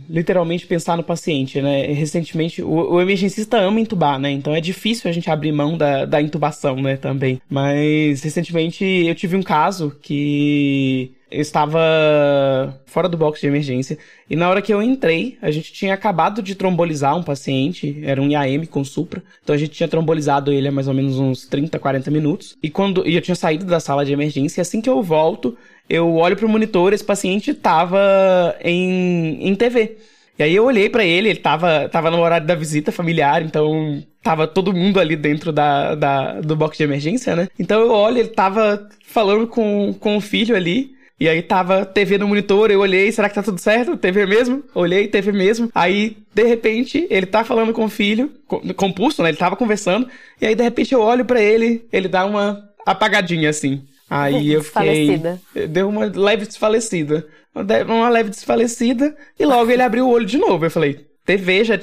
[0.10, 1.88] literalmente pensar no paciente, né?
[1.88, 4.32] Recentemente, o, o, emergencista ama intubar, né?
[4.32, 6.96] Então é difícil a gente abrir mão da, da intubação, né?
[6.96, 7.42] Também.
[7.50, 13.98] Mas recentemente eu tive um caso que estava fora do box de emergência
[14.30, 18.22] e na hora que eu entrei, a gente tinha acabado de trombolizar um paciente, era
[18.22, 21.46] um IAM com supra, então a gente tinha trombolizado ele há mais ou menos uns
[21.46, 22.58] 30, 40 minutos.
[22.62, 25.58] E quando e eu tinha saído da sala de emergência, assim que eu volto,
[25.90, 29.98] eu olho pro monitor, esse paciente tava em, em TV.
[30.38, 34.04] E aí eu olhei para ele, ele tava, tava no horário da visita familiar, então
[34.24, 37.48] tava todo mundo ali dentro da, da, do box de emergência, né?
[37.60, 40.93] Então eu olho, ele tava falando com, com o filho ali.
[41.20, 43.96] E aí tava TV no monitor, eu olhei, será que tá tudo certo?
[43.96, 44.64] TV mesmo?
[44.74, 45.70] Olhei, TV mesmo.
[45.74, 48.32] Aí, de repente, ele tá falando com o filho,
[48.76, 49.30] compulso, né?
[49.30, 50.08] Ele tava conversando.
[50.42, 53.84] E aí, de repente, eu olho para ele, ele dá uma apagadinha assim.
[54.10, 55.22] Aí eu fiquei.
[55.70, 57.26] Deu uma leve desfalecida.
[57.88, 59.16] Uma leve desfalecida.
[59.40, 60.66] E logo ele abriu o olho de novo.
[60.66, 61.80] Eu falei, TV, já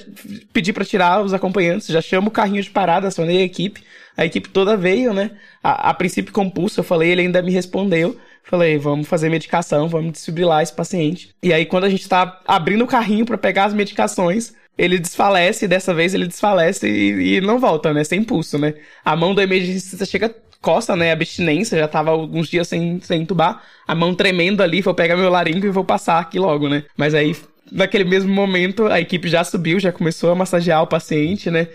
[0.52, 3.82] pedi para tirar os acompanhantes, já chamo o carrinho de parada, acionei a equipe.
[4.16, 5.30] A equipe toda veio, né?
[5.62, 8.16] A, a princípio compulso, eu falei, ele ainda me respondeu.
[8.44, 11.34] Falei, vamos fazer medicação, vamos desfibrilar esse paciente.
[11.42, 15.68] E aí, quando a gente tá abrindo o carrinho para pegar as medicações, ele desfalece,
[15.68, 18.02] dessa vez ele desfalece e, e, não volta, né?
[18.02, 18.74] Sem impulso, né?
[19.04, 21.12] A mão do emergencista chega costa, né?
[21.12, 23.62] Abstinência, já tava alguns dias sem, sem entubar.
[23.86, 26.84] A mão tremendo ali, vou pegar meu laringo e vou passar aqui logo, né?
[26.96, 27.36] Mas aí,
[27.70, 31.68] naquele mesmo momento, a equipe já subiu, já começou a massagear o paciente, né?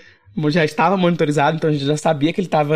[0.49, 2.75] Já estava monitorizado, então a gente já sabia que ele estava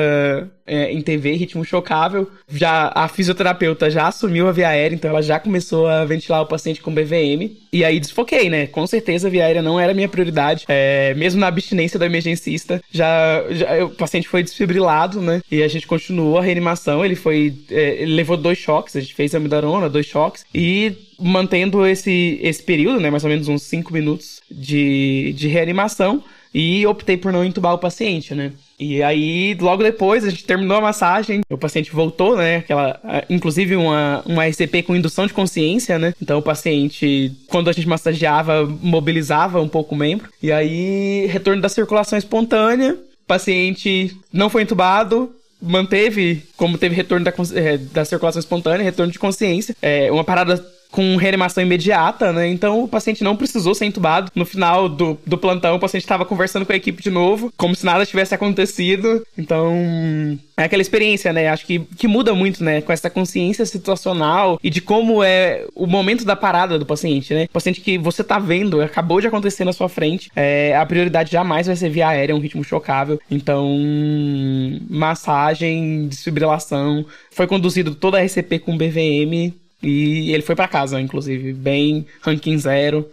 [0.66, 2.30] é, em TV, ritmo chocável.
[2.48, 6.46] Já a fisioterapeuta já assumiu a via aérea, então ela já começou a ventilar o
[6.46, 7.52] paciente com BVM.
[7.74, 8.68] E aí desfoquei, né?
[8.68, 10.66] Com certeza a via aérea não era minha prioridade.
[10.68, 15.42] É, mesmo na abstinência do emergencista, já, já, o paciente foi desfibrilado, né?
[15.52, 17.04] E a gente continuou a reanimação.
[17.04, 17.54] Ele foi.
[17.70, 20.46] É, ele levou dois choques, a gente fez amidarona, dois choques.
[20.54, 23.10] E mantendo esse, esse período, né?
[23.10, 27.80] Mais ou menos uns cinco minutos de, de reanimação e optei por não entubar o
[27.80, 28.54] paciente, né?
[28.80, 32.58] E aí, logo depois, a gente terminou a massagem, o paciente voltou, né?
[32.58, 36.14] Aquela, inclusive uma, uma RCP com indução de consciência, né?
[36.22, 40.30] Então o paciente, quando a gente massageava, mobilizava um pouco o membro.
[40.42, 45.30] E aí, retorno da circulação espontânea, o paciente não foi entubado,
[45.62, 50.66] manteve, como teve retorno da, eh, da circulação espontânea, retorno de consciência, é, uma parada
[50.92, 52.48] com reanimação imediata, né?
[52.48, 54.32] Então o paciente não precisou ser entubado.
[54.36, 57.76] No final do, do plantão, o paciente estava conversando com a equipe de novo, como
[57.76, 59.26] se nada tivesse acontecido.
[59.38, 61.48] Então, é aquela experiência, né?
[61.48, 62.82] Acho que, que muda muito, né?
[62.82, 67.46] Com essa consciência situacional e de como é o momento da parada do paciente, né?
[67.46, 71.32] O paciente que você tá vendo, acabou de acontecer na sua frente, é, a prioridade
[71.32, 73.20] jamais vai ser via aérea, um ritmo chocável.
[73.30, 73.78] Então,
[74.90, 77.06] massagem, desfibrilação.
[77.32, 82.58] Foi conduzido toda a RCP com BVM e ele foi para casa, inclusive, bem ranking
[82.58, 83.10] zero.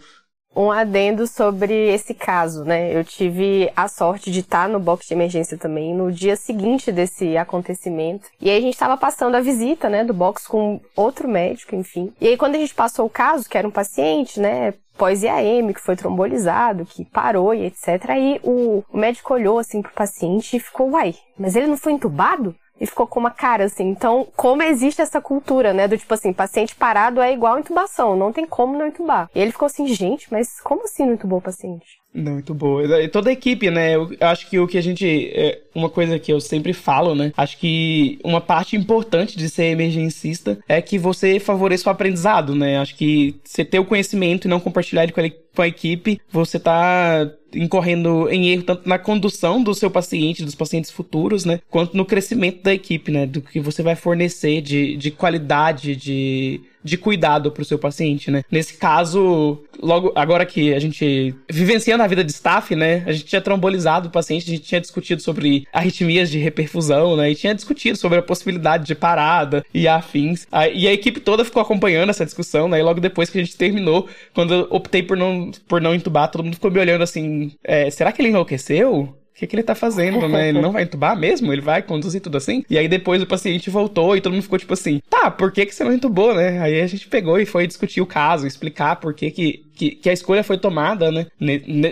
[0.55, 2.91] Um adendo sobre esse caso, né?
[2.97, 7.37] Eu tive a sorte de estar no box de emergência também no dia seguinte desse
[7.37, 8.27] acontecimento.
[8.41, 12.11] E aí a gente estava passando a visita, né, do box com outro médico, enfim.
[12.19, 15.79] E aí quando a gente passou o caso, que era um paciente, né, pós-IAM, que
[15.79, 18.09] foi trombolizado, que parou e etc.
[18.09, 21.93] Aí o, o médico olhou assim pro paciente e ficou, uai, mas ele não foi
[21.93, 22.55] entubado?
[22.79, 23.85] E ficou com uma cara assim.
[23.89, 25.87] Então, como existe essa cultura, né?
[25.87, 29.29] Do tipo assim, paciente parado é igual intubação, não tem como não intubar.
[29.33, 31.97] E ele ficou assim, gente, mas como assim não intubou o paciente?
[32.13, 33.03] Muito boa.
[33.03, 33.95] E toda a equipe, né?
[33.95, 35.29] Eu acho que o que a gente.
[35.33, 37.31] É uma coisa que eu sempre falo, né?
[37.37, 42.79] Acho que uma parte importante de ser emergencista é que você favoreça o aprendizado, né?
[42.79, 47.29] Acho que você ter o conhecimento e não compartilhar ele com a equipe, você tá
[47.53, 51.59] incorrendo em erro tanto na condução do seu paciente, dos pacientes futuros, né?
[51.69, 53.25] Quanto no crescimento da equipe, né?
[53.25, 58.31] Do que você vai fornecer de, de qualidade, de de cuidado para o seu paciente,
[58.31, 58.43] né?
[58.49, 63.03] Nesse caso, logo agora que a gente vivenciando a vida de staff, né?
[63.05, 67.31] A gente tinha trombolizado o paciente, a gente tinha discutido sobre arritmias de reperfusão, né?
[67.31, 70.47] E tinha discutido sobre a possibilidade de parada e afins.
[70.73, 72.79] E a equipe toda ficou acompanhando essa discussão, né?
[72.79, 76.31] E logo depois que a gente terminou, quando eu optei por não, por não entubar,
[76.31, 79.15] todo mundo ficou me olhando assim: é, será que ele enlouqueceu?
[79.37, 80.49] O que, que ele tá fazendo, né?
[80.49, 81.53] Ele não vai entubar mesmo?
[81.53, 82.65] Ele vai conduzir tudo assim?
[82.67, 85.67] E aí depois o paciente voltou e todo mundo ficou tipo assim, tá, por que,
[85.67, 86.59] que você não entubou, né?
[86.59, 90.09] Aí a gente pegou e foi discutir o caso, explicar por que, que, que, que
[90.09, 91.27] a escolha foi tomada, né?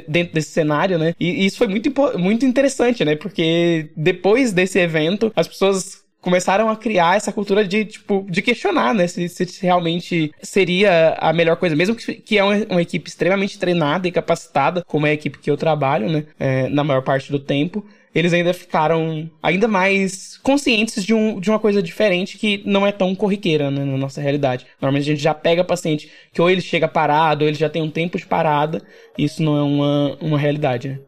[0.07, 1.13] Dentro desse cenário, né?
[1.19, 3.15] E, e isso foi muito, muito interessante, né?
[3.15, 8.95] Porque depois desse evento, as pessoas começaram a criar essa cultura de, tipo, de questionar,
[8.95, 9.05] né?
[9.05, 13.59] Se, se realmente seria a melhor coisa, mesmo que, que é uma, uma, equipe extremamente
[13.59, 16.25] treinada e capacitada, como é a equipe que eu trabalho, né?
[16.39, 17.85] É, na maior parte do tempo.
[18.13, 22.91] Eles ainda ficaram ainda mais conscientes de, um, de uma coisa diferente que não é
[22.91, 24.65] tão corriqueira né, na nossa realidade.
[24.81, 27.83] Normalmente a gente já pega paciente que ou ele chega parado, ou ele já tem
[27.83, 28.81] um tempo de parada.
[29.17, 30.99] Isso não é uma, uma realidade, né?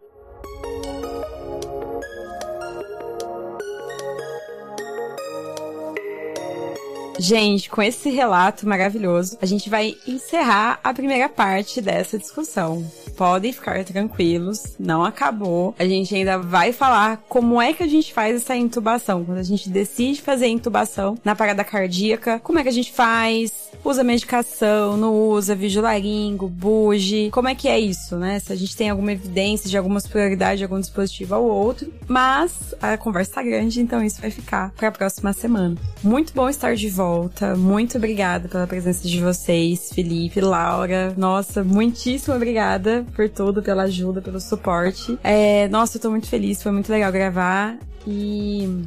[7.20, 12.86] Gente, com esse relato maravilhoso, a gente vai encerrar a primeira parte dessa discussão.
[13.16, 15.74] Podem ficar tranquilos, não acabou.
[15.80, 19.26] A gente ainda vai falar como é que a gente faz essa intubação.
[19.26, 22.92] Quando a gente decide fazer a intubação na parada cardíaca, como é que a gente
[22.92, 23.67] faz?
[23.88, 27.30] Usa medicação, não usa, vigilaringo, buge.
[27.32, 28.38] Como é que é isso, né?
[28.38, 31.90] Se a gente tem alguma evidência de alguma superioridade de algum dispositivo ao outro.
[32.06, 35.78] Mas a conversa tá grande, então isso vai ficar para a próxima semana.
[36.04, 37.56] Muito bom estar de volta.
[37.56, 41.14] Muito obrigada pela presença de vocês, Felipe, Laura.
[41.16, 45.18] Nossa, muitíssimo obrigada por tudo, pela ajuda, pelo suporte.
[45.24, 47.78] É, nossa, eu tô muito feliz, foi muito legal gravar.
[48.06, 48.84] E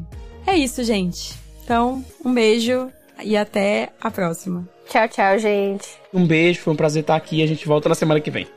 [0.47, 1.41] é isso, gente.
[1.65, 2.91] Então, um beijo
[3.25, 4.69] e até a próxima.
[4.91, 5.89] Tchau, tchau, gente.
[6.13, 7.45] Um beijo, foi um prazer estar aqui.
[7.45, 8.49] A gente volta na semana que vem.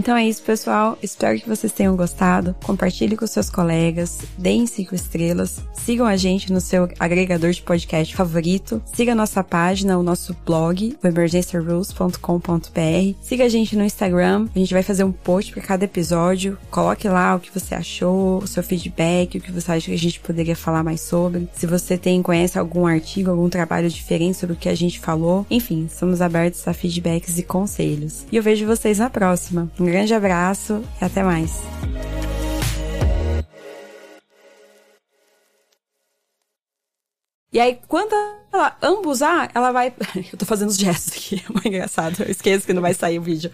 [0.00, 0.98] Então é isso, pessoal.
[1.02, 2.56] Espero que vocês tenham gostado.
[2.64, 8.16] Compartilhe com seus colegas, deem cinco estrelas, sigam a gente no seu agregador de podcast
[8.16, 14.58] favorito, siga nossa página, o nosso blog, o emergenciarules.com.br, siga a gente no Instagram, a
[14.58, 16.56] gente vai fazer um post para cada episódio.
[16.70, 19.98] Coloque lá o que você achou, o seu feedback, o que você acha que a
[19.98, 21.46] gente poderia falar mais sobre.
[21.52, 25.44] Se você tem conhece algum artigo, algum trabalho diferente sobre o que a gente falou,
[25.50, 28.24] enfim, somos abertos a feedbacks e conselhos.
[28.32, 29.70] E eu vejo vocês na próxima.
[29.78, 31.60] Um grande abraço e até mais.
[37.52, 38.14] E aí, quando
[38.52, 39.92] ela ambusar, ela vai.
[40.32, 42.22] Eu tô fazendo os gestos aqui, é engraçado.
[42.22, 43.50] Eu esqueço que não vai sair o vídeo.